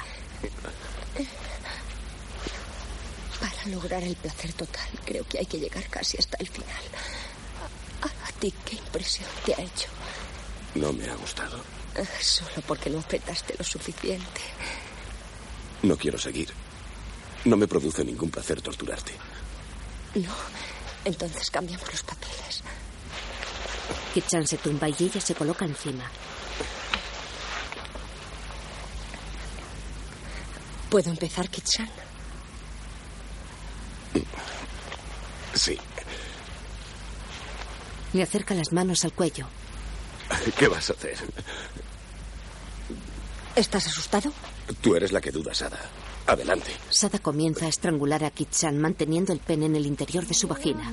[3.40, 6.82] Para lograr el placer total, creo que hay que llegar casi hasta el final.
[8.02, 9.88] ¿A, a ti qué impresión te ha hecho?
[10.74, 11.58] No me ha gustado.
[11.94, 14.40] Eh, Solo porque no apretaste lo suficiente.
[15.82, 16.52] No quiero seguir.
[17.44, 19.12] No me produce ningún placer torturarte.
[20.16, 20.34] No.
[21.04, 22.62] Entonces cambiamos los papeles.
[24.14, 26.10] Kitchan se tumba y ella se coloca encima.
[30.90, 31.88] ¿Puedo empezar, Kitchan?
[35.54, 35.78] Sí.
[38.12, 39.46] Le acerca las manos al cuello.
[40.58, 41.16] ¿Qué vas a hacer?
[43.54, 44.32] ¿Estás asustado?
[44.80, 45.78] Tú eres la que duda, Sada.
[46.26, 46.70] Adelante.
[46.90, 50.90] Sada comienza a estrangular a Kitchan manteniendo el pene en el interior de su vagina.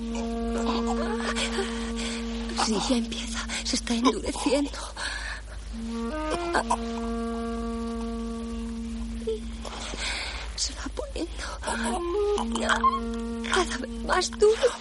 [2.65, 3.47] Sí, ya empieza.
[3.63, 4.71] Se está endureciendo.
[10.65, 11.43] Se va poniendo
[13.53, 14.71] cada vez más duro.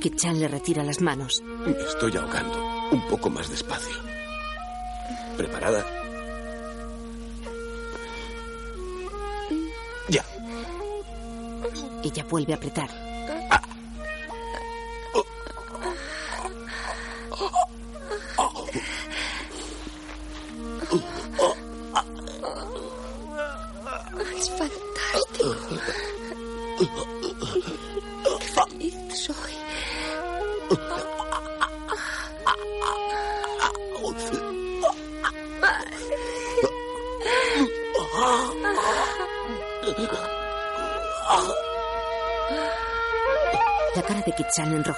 [0.00, 1.42] Kitchan le retira las manos.
[1.42, 2.88] Me estoy ahogando.
[2.90, 3.94] Un poco más despacio.
[5.36, 5.84] ¿Preparada?
[10.08, 10.24] Ya.
[12.02, 13.07] Ella vuelve a apretar.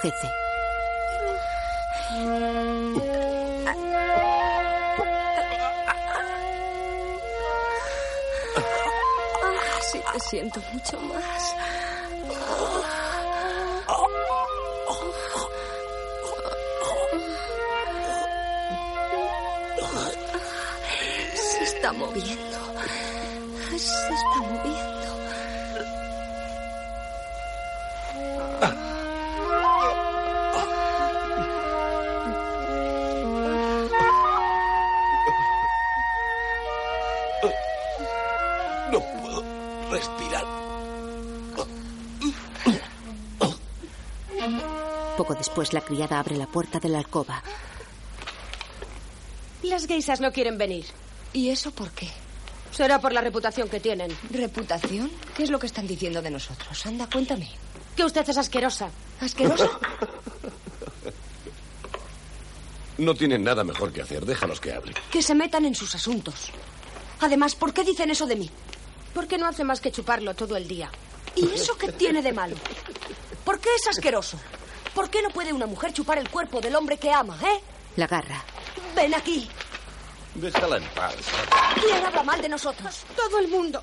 [0.03, 0.31] Enrojece.
[9.93, 11.57] Sí, te siento mucho más.
[45.61, 47.43] Después, la criada abre la puerta de la alcoba.
[49.63, 50.87] Las geisas no quieren venir.
[51.33, 52.09] ¿Y eso por qué?
[52.73, 54.11] Será por la reputación que tienen.
[54.31, 55.11] ¿Reputación?
[55.37, 56.87] ¿Qué es lo que están diciendo de nosotros?
[56.87, 57.51] Anda, cuéntame.
[57.95, 58.91] Que usted es asquerosa.
[59.21, 59.69] ¿Asquerosa?
[62.99, 64.27] No tienen nada mejor que hacer.
[64.27, 64.95] Déjalos que hablen.
[65.11, 66.51] Que se metan en sus asuntos.
[67.21, 68.51] Además, ¿por qué dicen eso de mí?
[69.15, 70.91] Porque no hace más que chuparlo todo el día.
[71.35, 72.57] ¿Y eso qué tiene de malo?
[73.43, 74.39] ¿Por qué es asqueroso?
[74.95, 77.61] ¿Por qué no puede una mujer chupar el cuerpo del hombre que ama, eh?
[77.97, 78.43] La agarra.
[78.95, 79.49] Ven aquí.
[80.35, 81.15] Déjala en paz.
[81.81, 83.05] ¿Quién habla mal de nosotros?
[83.17, 83.83] Todo el mundo.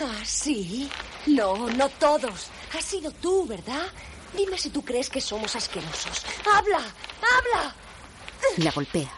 [0.00, 0.90] ¿Ah, sí?
[1.26, 2.48] No, no todos.
[2.76, 3.86] Has sido tú, ¿verdad?
[4.34, 6.24] Dime si tú crees que somos asquerosos.
[6.50, 6.78] ¡Habla!
[6.78, 7.74] ¡Habla!
[8.56, 9.10] La golpea.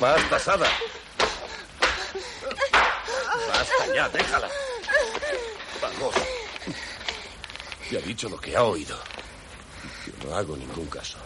[0.00, 0.68] Basta, Sada.
[3.48, 4.48] Basta ya, déjala.
[5.80, 6.14] Vamos.
[7.96, 8.96] Ha dicho lo que ha oído.
[10.06, 11.16] Yo no hago ningún caso.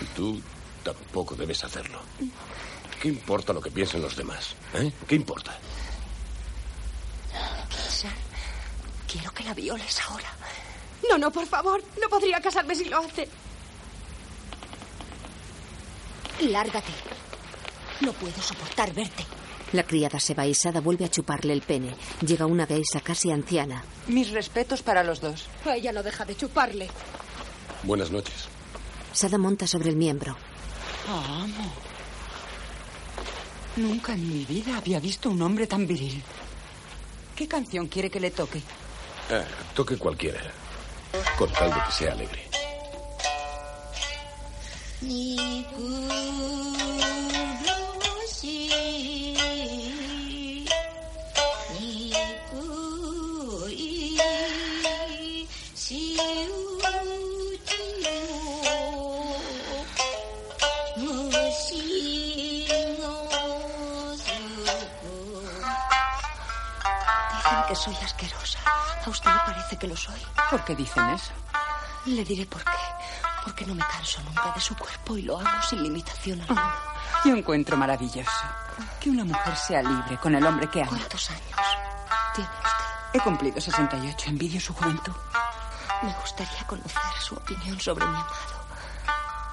[0.00, 0.40] Y tú
[0.82, 2.00] tampoco debes hacerlo.
[3.00, 4.54] ¿Qué importa lo que piensen los demás?
[4.74, 4.92] ¿Eh?
[5.06, 5.56] ¿Qué importa?
[9.10, 10.30] Quiero que la violes ahora.
[11.08, 11.82] No, no, por favor.
[12.00, 13.28] No podría casarme si lo hace.
[16.40, 16.92] Lárgate.
[18.00, 19.24] No puedo soportar verte.
[19.72, 21.94] La criada se va y Sada vuelve a chuparle el pene.
[22.20, 23.84] Llega una geisa casi anciana.
[24.06, 25.46] Mis respetos para los dos.
[25.64, 26.88] Ella no deja de chuparle.
[27.82, 28.48] Buenas noches.
[29.12, 30.36] Sada monta sobre el miembro.
[31.08, 31.72] Amo.
[33.76, 36.22] Nunca en mi vida había visto un hombre tan viril.
[37.34, 38.62] ¿Qué canción quiere que le toque?
[39.30, 39.44] Ah,
[39.74, 40.40] toque cualquiera.
[41.36, 42.46] Con tal de que sea alegre.
[67.86, 68.58] Soy asquerosa.
[69.04, 70.20] ¿A usted le parece que lo soy?
[70.50, 71.32] ¿Por qué dicen eso?
[72.06, 72.70] Le diré por qué.
[73.44, 76.74] Porque no me canso nunca de su cuerpo y lo amo sin limitación alguna.
[77.24, 78.30] Yo encuentro maravilloso
[79.00, 80.90] que una mujer sea libre con el hombre que ama.
[80.90, 81.60] ¿Cuántos años
[82.34, 82.76] tiene usted?
[83.12, 84.30] He cumplido 68.
[84.30, 85.14] Envidio su juventud.
[86.02, 88.66] Me gustaría conocer su opinión sobre mi amado.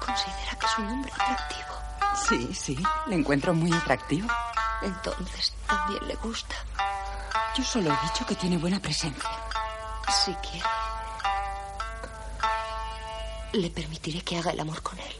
[0.04, 1.74] ¿Considera que es un hombre atractivo?
[2.28, 2.82] Sí, sí.
[3.06, 4.28] Le encuentro muy atractivo.
[4.82, 6.56] Entonces, ¿también le gusta?
[7.56, 9.30] Yo solo he dicho que tiene buena presencia.
[10.24, 10.66] Si quiere,
[13.52, 15.14] le permitiré que haga el amor con él.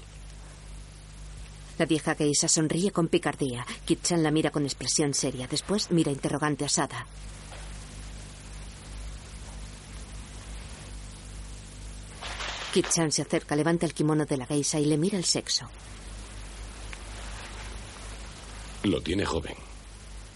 [1.79, 3.65] La vieja geisa sonríe con picardía.
[3.85, 5.47] Kitchan la mira con expresión seria.
[5.47, 7.07] Después mira interrogante a Sada.
[12.73, 15.69] Kitchan se acerca, levanta el kimono de la geisa y le mira el sexo.
[18.83, 19.55] Lo tiene joven.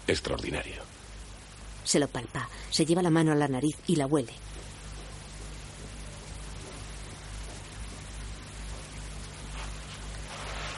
[0.07, 0.88] Extraordinario.
[1.89, 4.31] Se lo palpa, se lleva la mano a la nariz y la huele.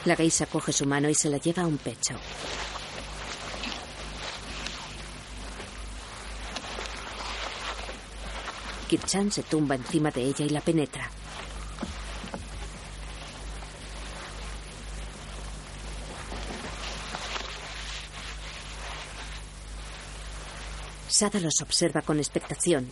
[0.06, 2.14] La geisa coge su mano y se la lleva a un pecho.
[8.88, 11.10] Kirchan se tumba encima de ella y la penetra.
[21.12, 22.88] Sada los observa con expectación.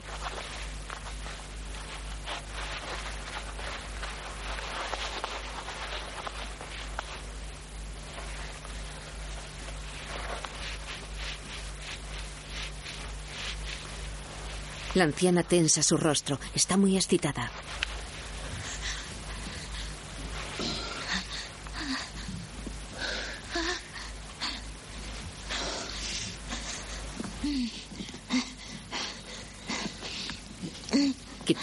[14.95, 16.39] La anciana tensa su rostro.
[16.55, 17.51] Está muy excitada.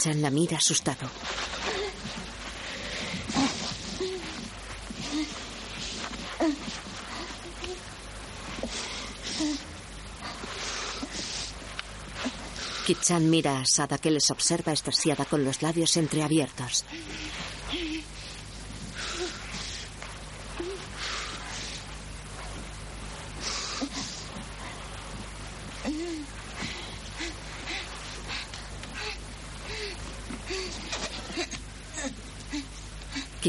[0.08, 1.10] Kit-chan la mira asustado.
[12.86, 16.86] Kit-chan mira a Sada que les observa extasiada con los labios entreabiertos.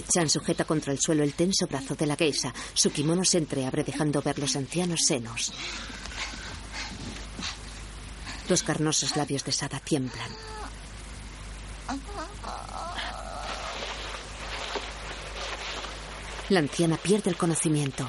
[0.09, 2.55] Kit-chan sujeta contra el suelo el tenso brazo de la geisa.
[2.73, 5.53] Su kimono se entreabre dejando ver los ancianos senos.
[8.49, 10.31] Los carnosos labios de Sada tiemblan.
[16.49, 18.09] La anciana pierde el conocimiento.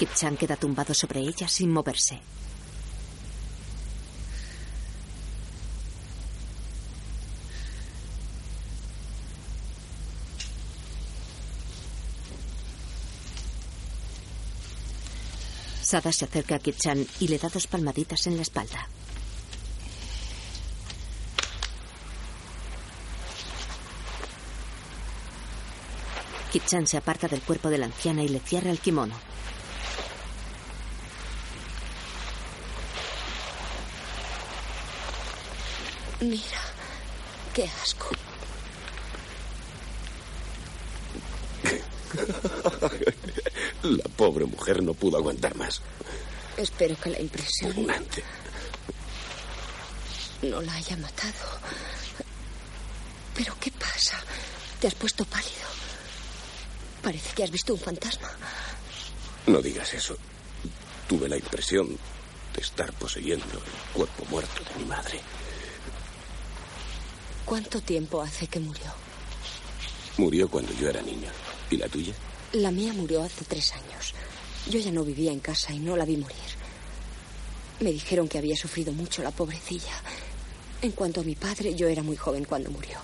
[0.00, 2.20] Kip-chan queda tumbado sobre ella sin moverse.
[15.94, 18.88] Sada se acerca a Kit-chan y le da dos palmaditas en la espalda.
[26.50, 29.14] Kit-chan se aparta del cuerpo de la anciana y le cierra el kimono.
[36.22, 36.60] Mira,
[37.54, 38.08] qué asco.
[43.84, 45.82] La pobre mujer no pudo aguantar más.
[46.56, 48.24] Espero que la impresión Repugnante.
[50.42, 51.34] no la haya matado.
[53.34, 54.18] ¿Pero qué pasa?
[54.80, 55.68] Te has puesto pálido.
[57.02, 58.30] Parece que has visto un fantasma.
[59.46, 60.16] No digas eso.
[61.06, 61.98] Tuve la impresión
[62.54, 65.20] de estar poseyendo el cuerpo muerto de mi madre.
[67.44, 68.86] ¿Cuánto tiempo hace que murió?
[70.16, 71.28] Murió cuando yo era niño.
[71.70, 72.14] ¿Y la tuya?
[72.54, 74.14] La mía murió hace tres años.
[74.70, 76.38] Yo ya no vivía en casa y no la vi morir.
[77.80, 79.92] Me dijeron que había sufrido mucho la pobrecilla.
[80.80, 82.98] En cuanto a mi padre, yo era muy joven cuando murió.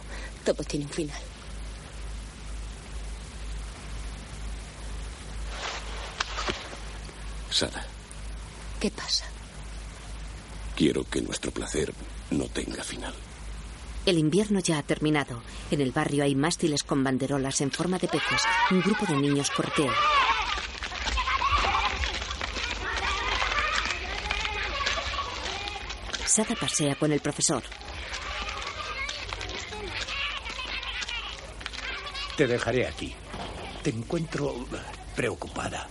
[0.45, 1.21] Todo tiene un final.
[7.51, 7.85] Sada,
[8.79, 9.25] ¿Qué pasa?
[10.77, 11.93] quiero que nuestro placer
[12.31, 13.15] no tenga final.
[14.07, 15.43] El invierno ya ha terminado.
[15.71, 18.43] En el barrio hay mástiles con banderolas en forma de peces.
[18.71, 19.93] Un grupo de niños cortea.
[26.27, 27.63] Sada pasea con el profesor.
[32.37, 33.15] Te dejaré aquí.
[33.83, 34.67] Te encuentro
[35.15, 35.89] preocupada.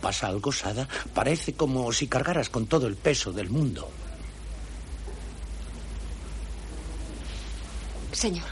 [0.00, 0.86] ¿Pasa algo, Sada?
[1.12, 3.90] Parece como si cargaras con todo el peso del mundo.
[8.16, 8.48] Señor,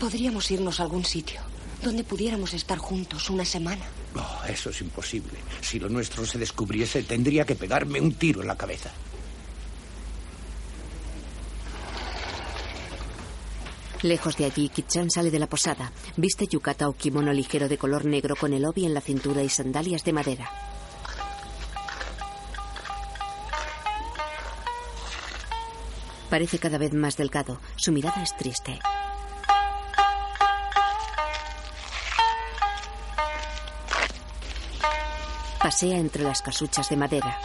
[0.00, 1.40] podríamos irnos a algún sitio
[1.80, 3.84] donde pudiéramos estar juntos una semana.
[4.16, 5.38] Oh, eso es imposible.
[5.60, 8.90] Si lo nuestro se descubriese, tendría que pegarme un tiro en la cabeza.
[14.02, 15.92] Lejos de allí, Kit-chan sale de la posada.
[16.16, 19.48] Viste yukata o kimono ligero de color negro con el obi en la cintura y
[19.48, 20.50] sandalias de madera.
[26.34, 27.60] Parece cada vez más delgado.
[27.76, 28.80] Su mirada es triste.
[35.60, 37.38] Pasea entre las casuchas de madera.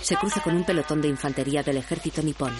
[0.00, 2.52] Se cruza con un pelotón de infantería del ejército nipón.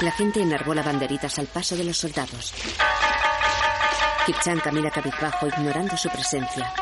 [0.00, 2.54] La gente enarbola banderitas al paso de los soldados.
[4.26, 6.72] Kip-chan camina cabizbajo ignorando su presencia.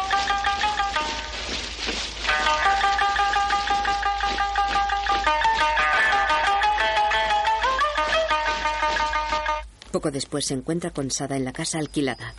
[9.91, 12.35] Poco después se encuentra con Sada en la casa alquilada.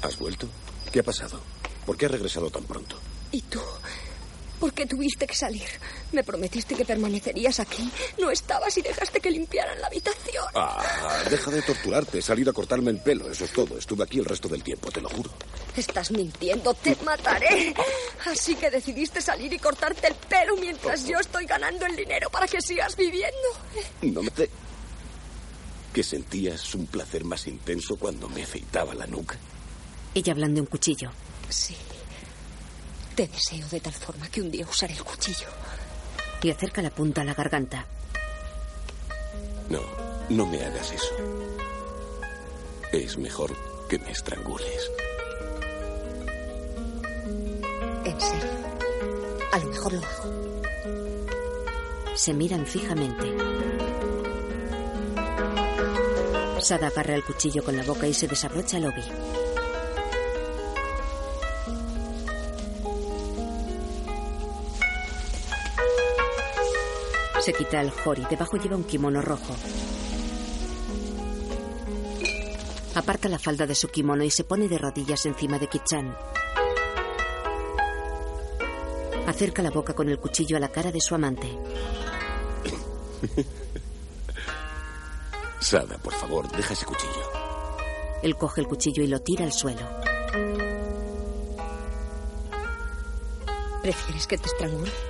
[0.00, 0.48] ¿Has vuelto?
[0.90, 1.38] ¿Qué ha pasado?
[1.84, 2.98] ¿Por qué has regresado tan pronto?
[3.30, 3.59] ¿Y tú?
[4.80, 5.68] ¿Por qué tuviste que salir?
[6.10, 7.90] Me prometiste que permanecerías aquí.
[8.18, 10.42] No estabas y dejaste que limpiaran la habitación.
[10.54, 12.20] Ah, deja de torturarte.
[12.20, 13.30] He salido a cortarme el pelo.
[13.30, 13.76] Eso es todo.
[13.76, 15.30] Estuve aquí el resto del tiempo, te lo juro.
[15.76, 16.72] Estás mintiendo.
[16.72, 17.74] Te mataré.
[18.24, 22.48] Así que decidiste salir y cortarte el pelo mientras yo estoy ganando el dinero para
[22.48, 23.48] que sigas viviendo.
[24.00, 24.30] No me...
[24.30, 24.48] Te...
[25.92, 29.36] ¿Que sentías un placer más intenso cuando me afeitaba la nuca?
[30.14, 31.10] Ella blande un cuchillo.
[31.50, 31.76] Sí.
[33.14, 35.46] Te deseo de tal forma que un día usaré el cuchillo.
[36.42, 37.86] Y acerca la punta a la garganta.
[39.68, 39.80] No,
[40.30, 41.14] no me hagas eso.
[42.92, 43.54] Es mejor
[43.88, 44.90] que me estrangules.
[48.04, 48.50] En serio.
[49.52, 50.62] A lo mejor lo hago.
[52.14, 53.36] Se miran fijamente.
[56.60, 59.02] Sada agarra el cuchillo con la boca y se desabrocha el obi.
[67.40, 68.24] Se quita el jori.
[68.28, 69.56] Debajo lleva un kimono rojo.
[72.94, 76.14] Aparta la falda de su kimono y se pone de rodillas encima de Kichan.
[79.26, 81.48] Acerca la boca con el cuchillo a la cara de su amante.
[85.60, 87.30] Sada, por favor, deja ese cuchillo.
[88.22, 89.88] Él coge el cuchillo y lo tira al suelo.
[93.82, 95.09] ¿Prefieres que te estrangule?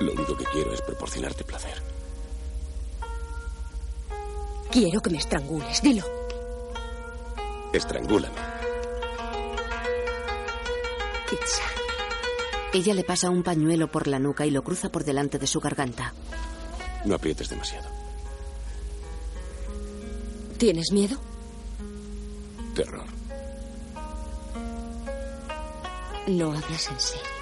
[0.00, 1.82] Lo único que quiero es proporcionarte placer.
[4.70, 5.82] Quiero que me estrangules.
[5.82, 6.04] Dilo.
[7.72, 8.58] Estrangúlame.
[12.72, 15.58] Ella le pasa un pañuelo por la nuca y lo cruza por delante de su
[15.58, 16.12] garganta.
[17.04, 17.88] No aprietes demasiado.
[20.58, 21.16] ¿Tienes miedo?
[22.74, 23.06] Terror.
[26.26, 27.37] No hablas en serio.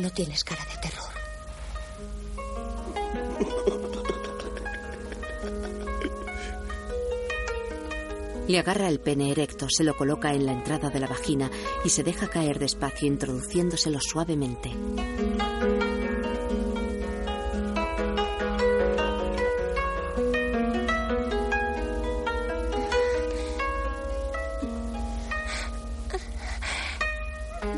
[0.00, 1.10] No tienes cara de terror.
[8.48, 11.50] Le agarra el pene erecto, se lo coloca en la entrada de la vagina
[11.84, 14.72] y se deja caer despacio introduciéndoselo suavemente.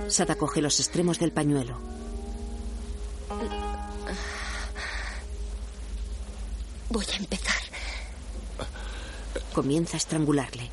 [0.06, 2.01] Sada coge los extremos del pañuelo.
[6.92, 7.62] Voy a empezar.
[9.54, 10.68] Comienza a estrangularle.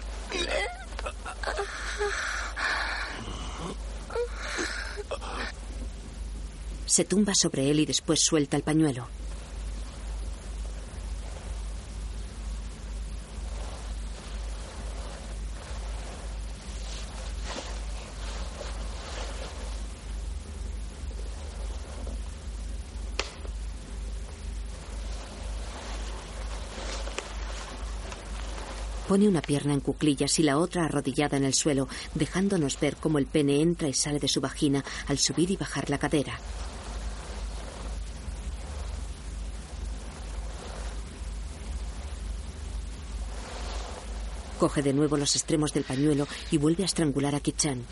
[6.85, 9.07] Se tumba sobre él y después suelta el pañuelo.
[29.09, 33.17] Pone una pierna en cuclillas y la otra arrodillada en el suelo, dejándonos ver cómo
[33.17, 36.39] el pene entra y sale de su vagina al subir y bajar la cadera.
[44.59, 47.83] Coge de nuevo los extremos del pañuelo y vuelve a estrangular a Kichan.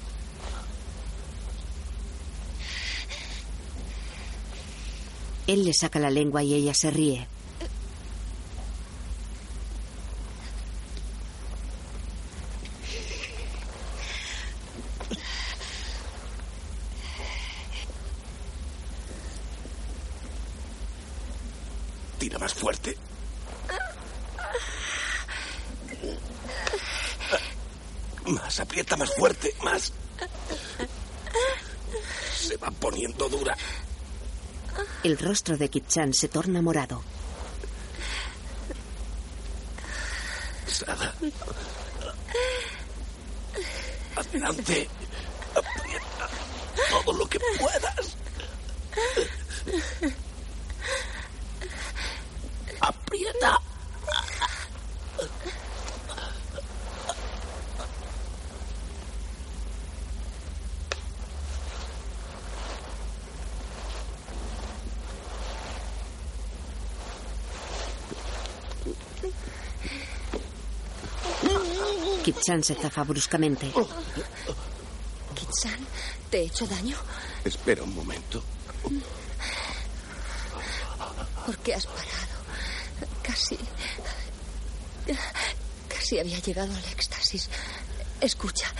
[5.47, 7.27] Él le saca la lengua y ella se ríe.
[22.19, 22.97] Tira más fuerte.
[28.25, 29.93] Más, aprieta más fuerte, más.
[32.35, 33.55] Se va poniendo dura.
[35.07, 37.01] El rostro de Kichan se torna morado.
[40.67, 41.15] Sada.
[44.17, 44.89] Adelante.
[45.55, 46.29] Aprieta
[46.89, 48.17] todo lo que puedas.
[52.81, 53.61] Aprieta.
[72.47, 73.69] Kichan se zafa bruscamente.
[75.35, 75.85] Kitsan,
[76.29, 76.95] ¿te he hecho daño?
[77.43, 78.41] Espera un momento.
[81.45, 82.37] ¿Por qué has parado?
[83.21, 83.57] Casi.
[85.89, 87.49] Casi había llegado al éxtasis.
[88.21, 88.71] Escucha,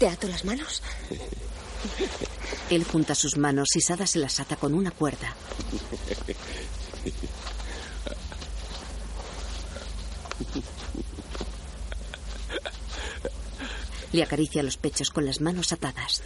[0.00, 0.82] ¿Te ato las manos?
[2.70, 5.36] Él junta sus manos y Sada se las ata con una cuerda.
[14.18, 16.22] Le acaricia los pechos con las manos atadas.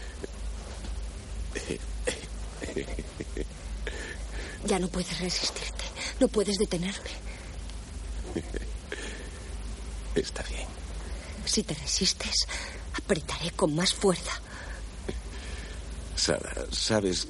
[4.65, 5.85] Ya no puedes resistirte.
[6.19, 7.11] No puedes detenerme.
[10.15, 10.67] Está bien.
[11.45, 12.47] Si te resistes,
[12.95, 14.41] apretaré con más fuerza.
[16.17, 17.29] Sara, sabes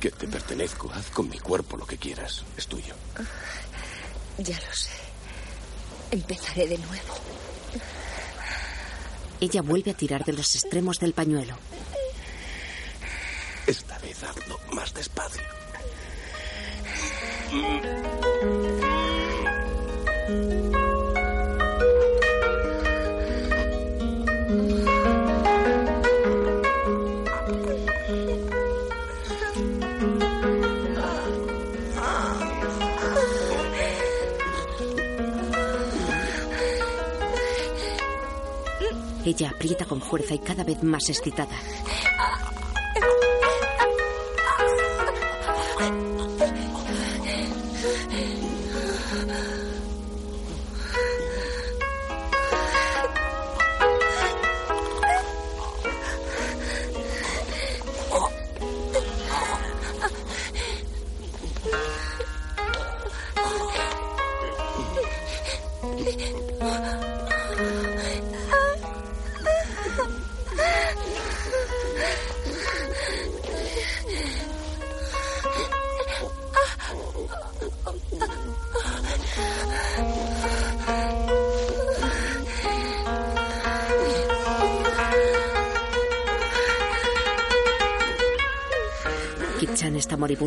[0.00, 0.92] que te pertenezco.
[0.92, 2.44] Haz con mi cuerpo lo que quieras.
[2.58, 2.94] Es tuyo.
[4.36, 4.90] Ya lo sé.
[6.10, 7.14] Empezaré de nuevo.
[9.40, 11.56] Ella vuelve a tirar de los extremos del pañuelo.
[13.66, 15.42] Esta vez hazlo más despacio.
[39.34, 41.56] Ella aprieta con fuerza y cada vez más excitada.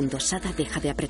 [0.08, 0.20] Está moribundo.
[0.20, 1.07] Sada deja de apretar.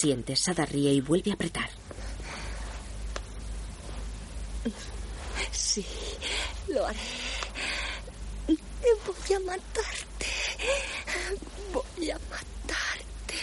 [0.00, 0.34] Asiente.
[0.34, 1.70] Sada ríe y vuelve a apretar.
[5.52, 5.86] Sí,
[6.68, 6.98] lo haré.
[8.46, 8.56] Voy
[9.36, 10.26] a matarte.
[11.72, 13.36] Voy a matarte.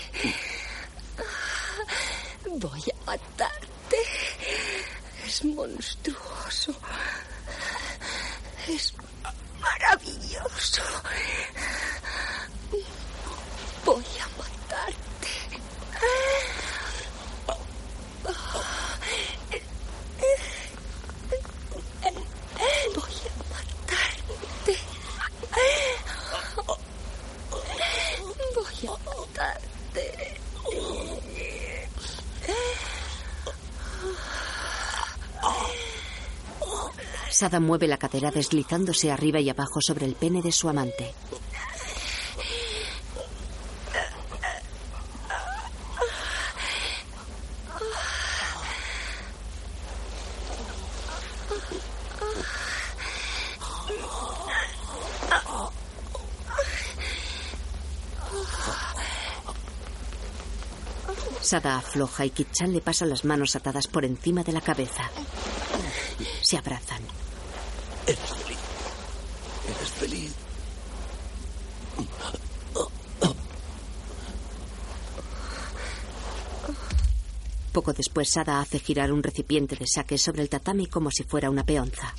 [2.48, 3.98] Voy a matarte.
[5.26, 6.76] Es monstruoso.
[8.68, 8.94] Es
[9.60, 10.84] maravilloso.
[13.86, 15.32] Voy a matarte.
[18.24, 18.86] Voy
[23.14, 24.78] a matarte.
[28.56, 30.38] Voy a matarte.
[37.38, 41.14] Sada mueve la cadera deslizándose arriba y abajo sobre el pene de su amante.
[61.40, 65.04] Sada afloja y Kit-chan le pasa las manos atadas por encima de la cabeza.
[66.42, 67.04] Se abrazan.
[68.08, 68.58] Eres feliz.
[69.68, 70.34] Eres feliz.
[77.74, 81.50] Poco después, Sada hace girar un recipiente de saque sobre el tatami como si fuera
[81.50, 82.16] una peonza.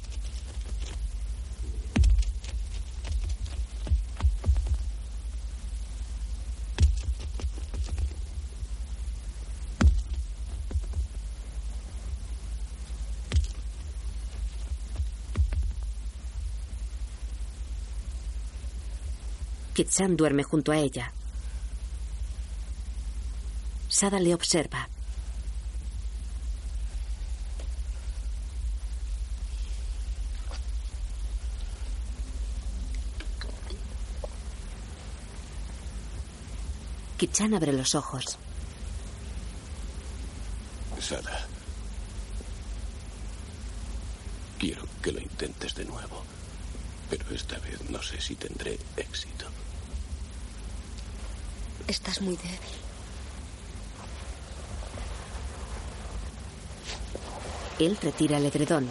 [19.79, 21.13] Kit-san duerme junto a ella.
[23.89, 24.89] Sada le observa.
[37.17, 38.37] Kichan abre los ojos.
[41.01, 41.47] Sada.
[44.59, 46.25] Quiero que lo intentes de nuevo.
[47.09, 49.47] Pero esta vez no sé si tendré éxito.
[51.89, 52.59] Estás muy débil.
[57.79, 58.89] Él retira el edredón.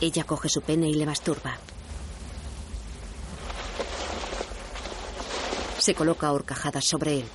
[0.00, 1.58] Ella coge su pene y le masturba.
[5.78, 7.28] Se coloca horcajadas sobre él.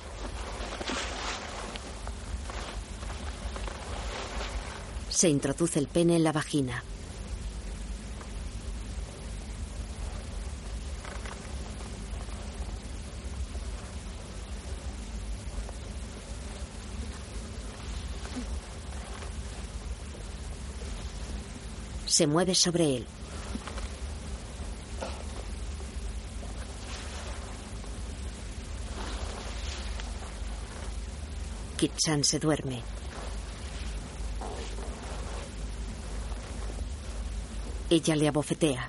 [5.10, 6.82] Se introduce el pene en la vagina.
[22.14, 23.06] Se mueve sobre él.
[31.76, 32.84] Kit-chan se duerme.
[37.90, 38.88] Ella le abofetea.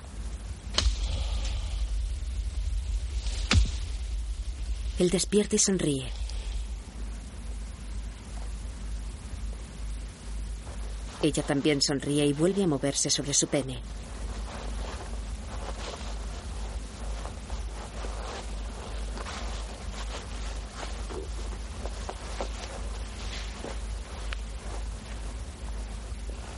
[5.00, 6.25] Él despierta y sonríe.
[11.26, 13.80] Ella también sonríe y vuelve a moverse sobre su pene.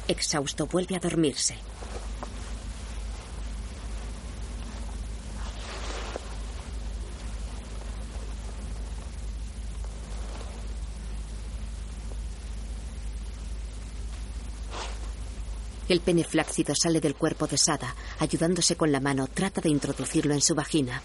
[0.07, 1.57] Exhausto vuelve a dormirse.
[15.89, 17.95] El pene flácido sale del cuerpo de Sada.
[18.19, 21.03] Ayudándose con la mano, trata de introducirlo en su vagina.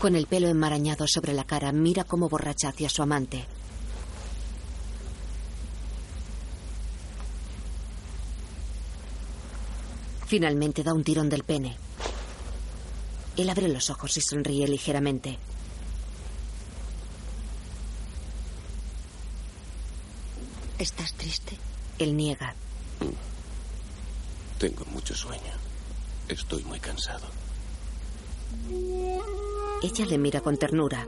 [0.00, 3.46] Con el pelo enmarañado sobre la cara, mira como borracha hacia su amante.
[10.34, 11.76] Finalmente da un tirón del pene.
[13.36, 15.38] Él abre los ojos y sonríe ligeramente.
[20.76, 21.56] ¿Estás triste?
[22.00, 22.52] Él niega.
[24.58, 25.54] Tengo mucho sueño.
[26.26, 27.28] Estoy muy cansado.
[29.84, 31.06] Ella le mira con ternura.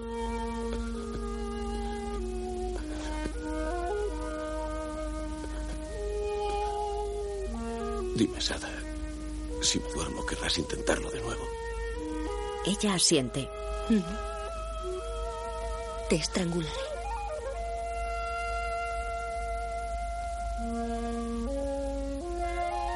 [8.14, 8.75] Dime, Sada,
[9.66, 11.44] si me duermo, querrás intentarlo de nuevo.
[12.64, 13.48] Ella asiente.
[16.08, 16.72] Te estrangularé.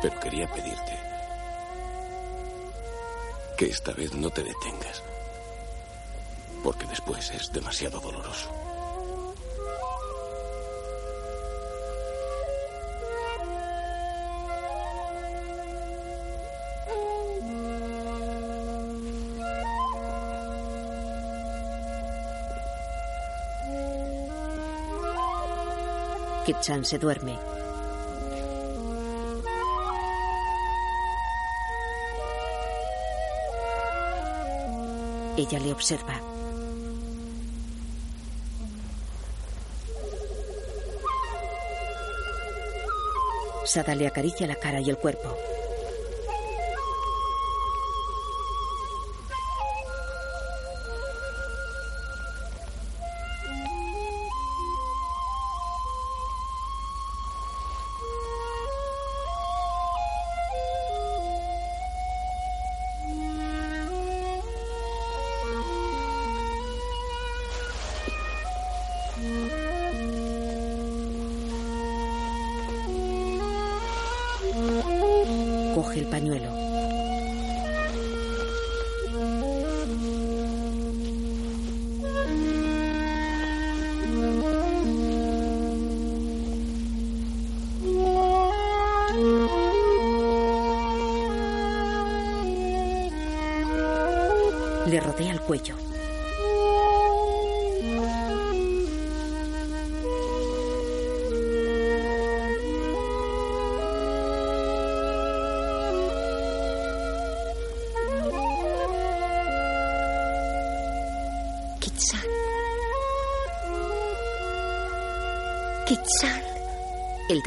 [0.03, 0.99] Pero quería pedirte
[3.59, 5.03] que esta vez no te detengas.
[6.65, 8.49] Porque después es demasiado doloroso.
[26.83, 27.39] Se duerme.
[35.37, 36.21] Ella le observa.
[43.65, 45.37] Sada le acaricia la cara y el cuerpo.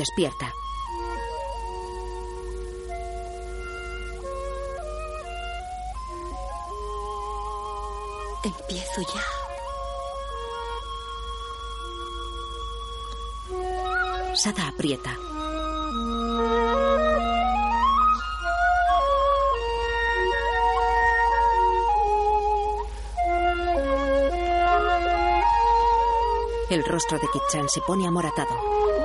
[0.04, 0.54] Despierta.
[8.44, 9.24] Empiezo ya.
[14.36, 15.18] Sada aprieta.
[26.70, 29.03] El rostro de Kitchan se pone amoratado.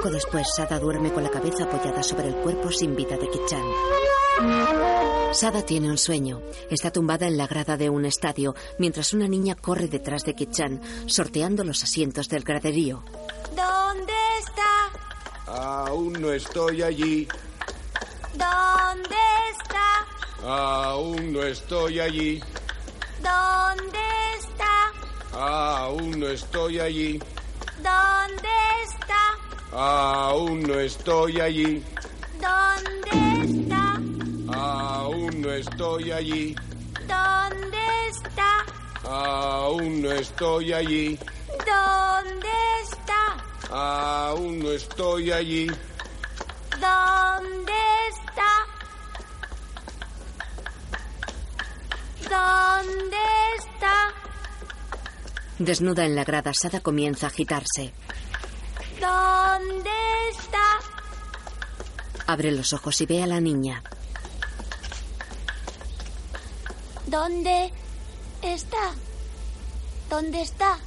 [0.00, 3.62] Poco después, Sada duerme con la cabeza apoyada sobre el cuerpo sin vida de Kitchan.
[5.34, 6.40] Sada tiene un sueño.
[6.70, 10.80] Está tumbada en la grada de un estadio, mientras una niña corre detrás de Kitchan,
[11.04, 13.02] sorteando los asientos del graderío.
[13.54, 15.84] ¿Dónde está?
[15.84, 17.28] Aún no estoy allí.
[18.32, 19.16] ¿Dónde
[19.52, 20.06] está?
[20.46, 22.40] Aún no estoy allí.
[23.22, 23.98] ¿Dónde
[24.38, 24.92] está?
[25.34, 27.20] Aún no estoy allí.
[29.72, 31.82] Aún no estoy allí.
[32.40, 34.00] ¿Dónde está?
[34.52, 36.56] Aún no estoy allí.
[37.06, 37.78] ¿Dónde
[38.08, 38.66] está?
[39.04, 41.18] Aún no estoy allí.
[41.48, 42.48] ¿Dónde
[42.82, 43.44] está?
[43.70, 45.66] Aún no estoy allí.
[46.80, 47.72] ¿Dónde
[48.10, 48.50] está?
[52.28, 53.16] ¿Dónde
[53.58, 54.14] está?
[55.58, 57.92] Desnuda en la grada, Sada comienza a agitarse.
[62.30, 63.82] Abre los ojos y ve a la niña.
[67.08, 67.72] ¿Dónde
[68.40, 68.94] está?
[70.08, 70.78] ¿Dónde está?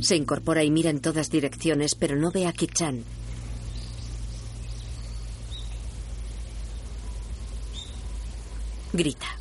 [0.00, 3.04] Se incorpora y mira en todas direcciones, pero no ve a Kichan.
[8.94, 9.36] Grita.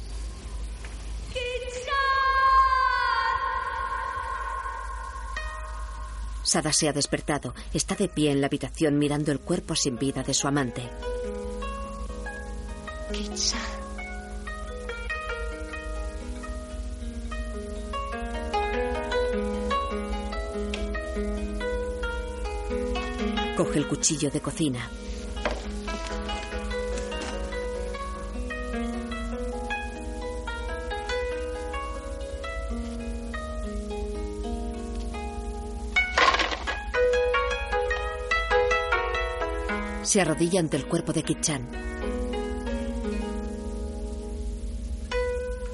[6.46, 7.56] Sada se ha despertado.
[7.74, 10.84] Está de pie en la habitación mirando el cuerpo sin vida de su amante.
[23.58, 24.88] Coge el cuchillo de cocina.
[40.16, 41.68] Se arrodilla ante el cuerpo de Kichan.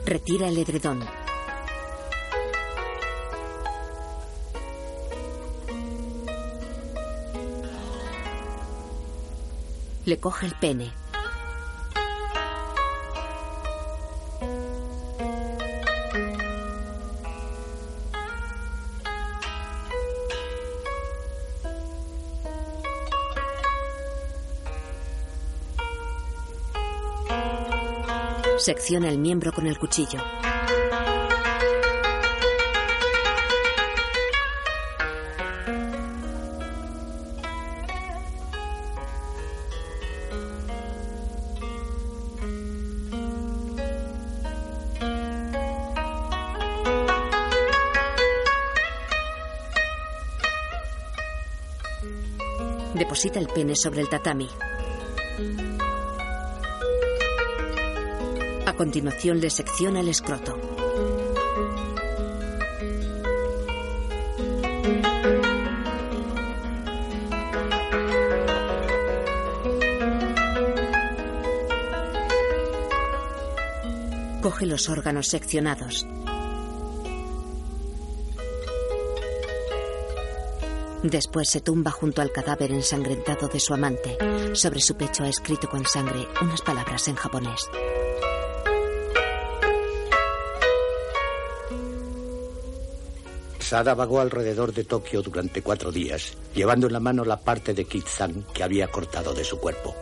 [0.03, 0.99] Retira el edredón.
[10.05, 11.00] Le coge el pene.
[28.61, 30.19] Secciona el miembro con el cuchillo.
[52.93, 54.47] Deposita el pene sobre el tatami.
[58.81, 60.59] Continuación le secciona el escroto.
[74.41, 76.07] Coge los órganos seccionados.
[81.03, 84.17] Después se tumba junto al cadáver ensangrentado de su amante.
[84.53, 87.69] Sobre su pecho ha escrito con sangre unas palabras en japonés.
[93.71, 97.85] Sada vagó alrededor de Tokio durante cuatro días, llevando en la mano la parte de
[97.85, 99.95] Kitsan que había cortado de su cuerpo.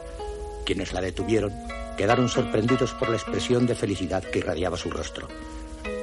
[0.65, 1.53] Quienes la detuvieron
[1.95, 5.27] quedaron sorprendidos por la expresión de felicidad que irradiaba su rostro.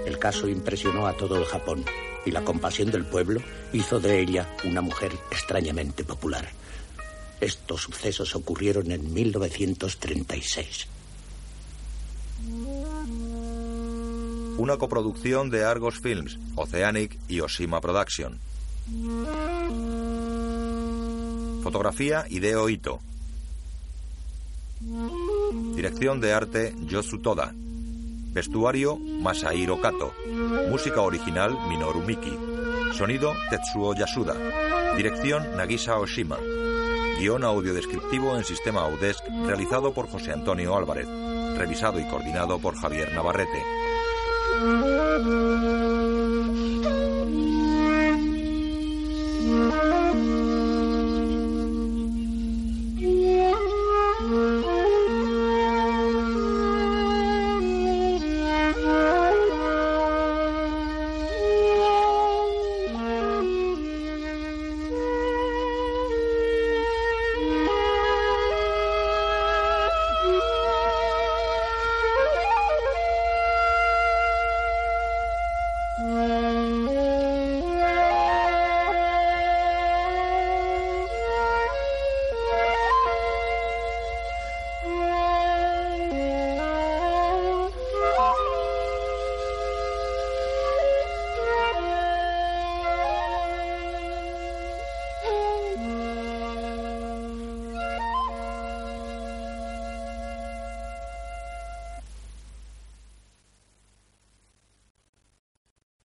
[0.07, 1.85] El caso impresionó a todo el Japón
[2.25, 3.41] y la compasión del pueblo
[3.73, 6.49] hizo de ella una mujer extrañamente popular.
[7.41, 10.87] Estos sucesos ocurrieron en 1936.
[14.59, 18.39] Una coproducción de Argos Films, Oceanic y Oshima Production.
[21.63, 23.01] Fotografía Hideo Ito.
[25.75, 27.53] Dirección de arte Yosu Toda.
[27.55, 30.13] Vestuario Masahiro Kato.
[30.71, 32.39] Música original Minoru Miki.
[32.93, 34.37] Sonido Tetsuo Yasuda.
[34.97, 36.39] Dirección Nagisa Oshima.
[37.19, 41.09] Guión audio descriptivo en sistema Audesc realizado por José Antonio Álvarez.
[41.59, 43.86] Revisado y coordinado por Javier Navarrete.
[44.67, 45.07] Hey!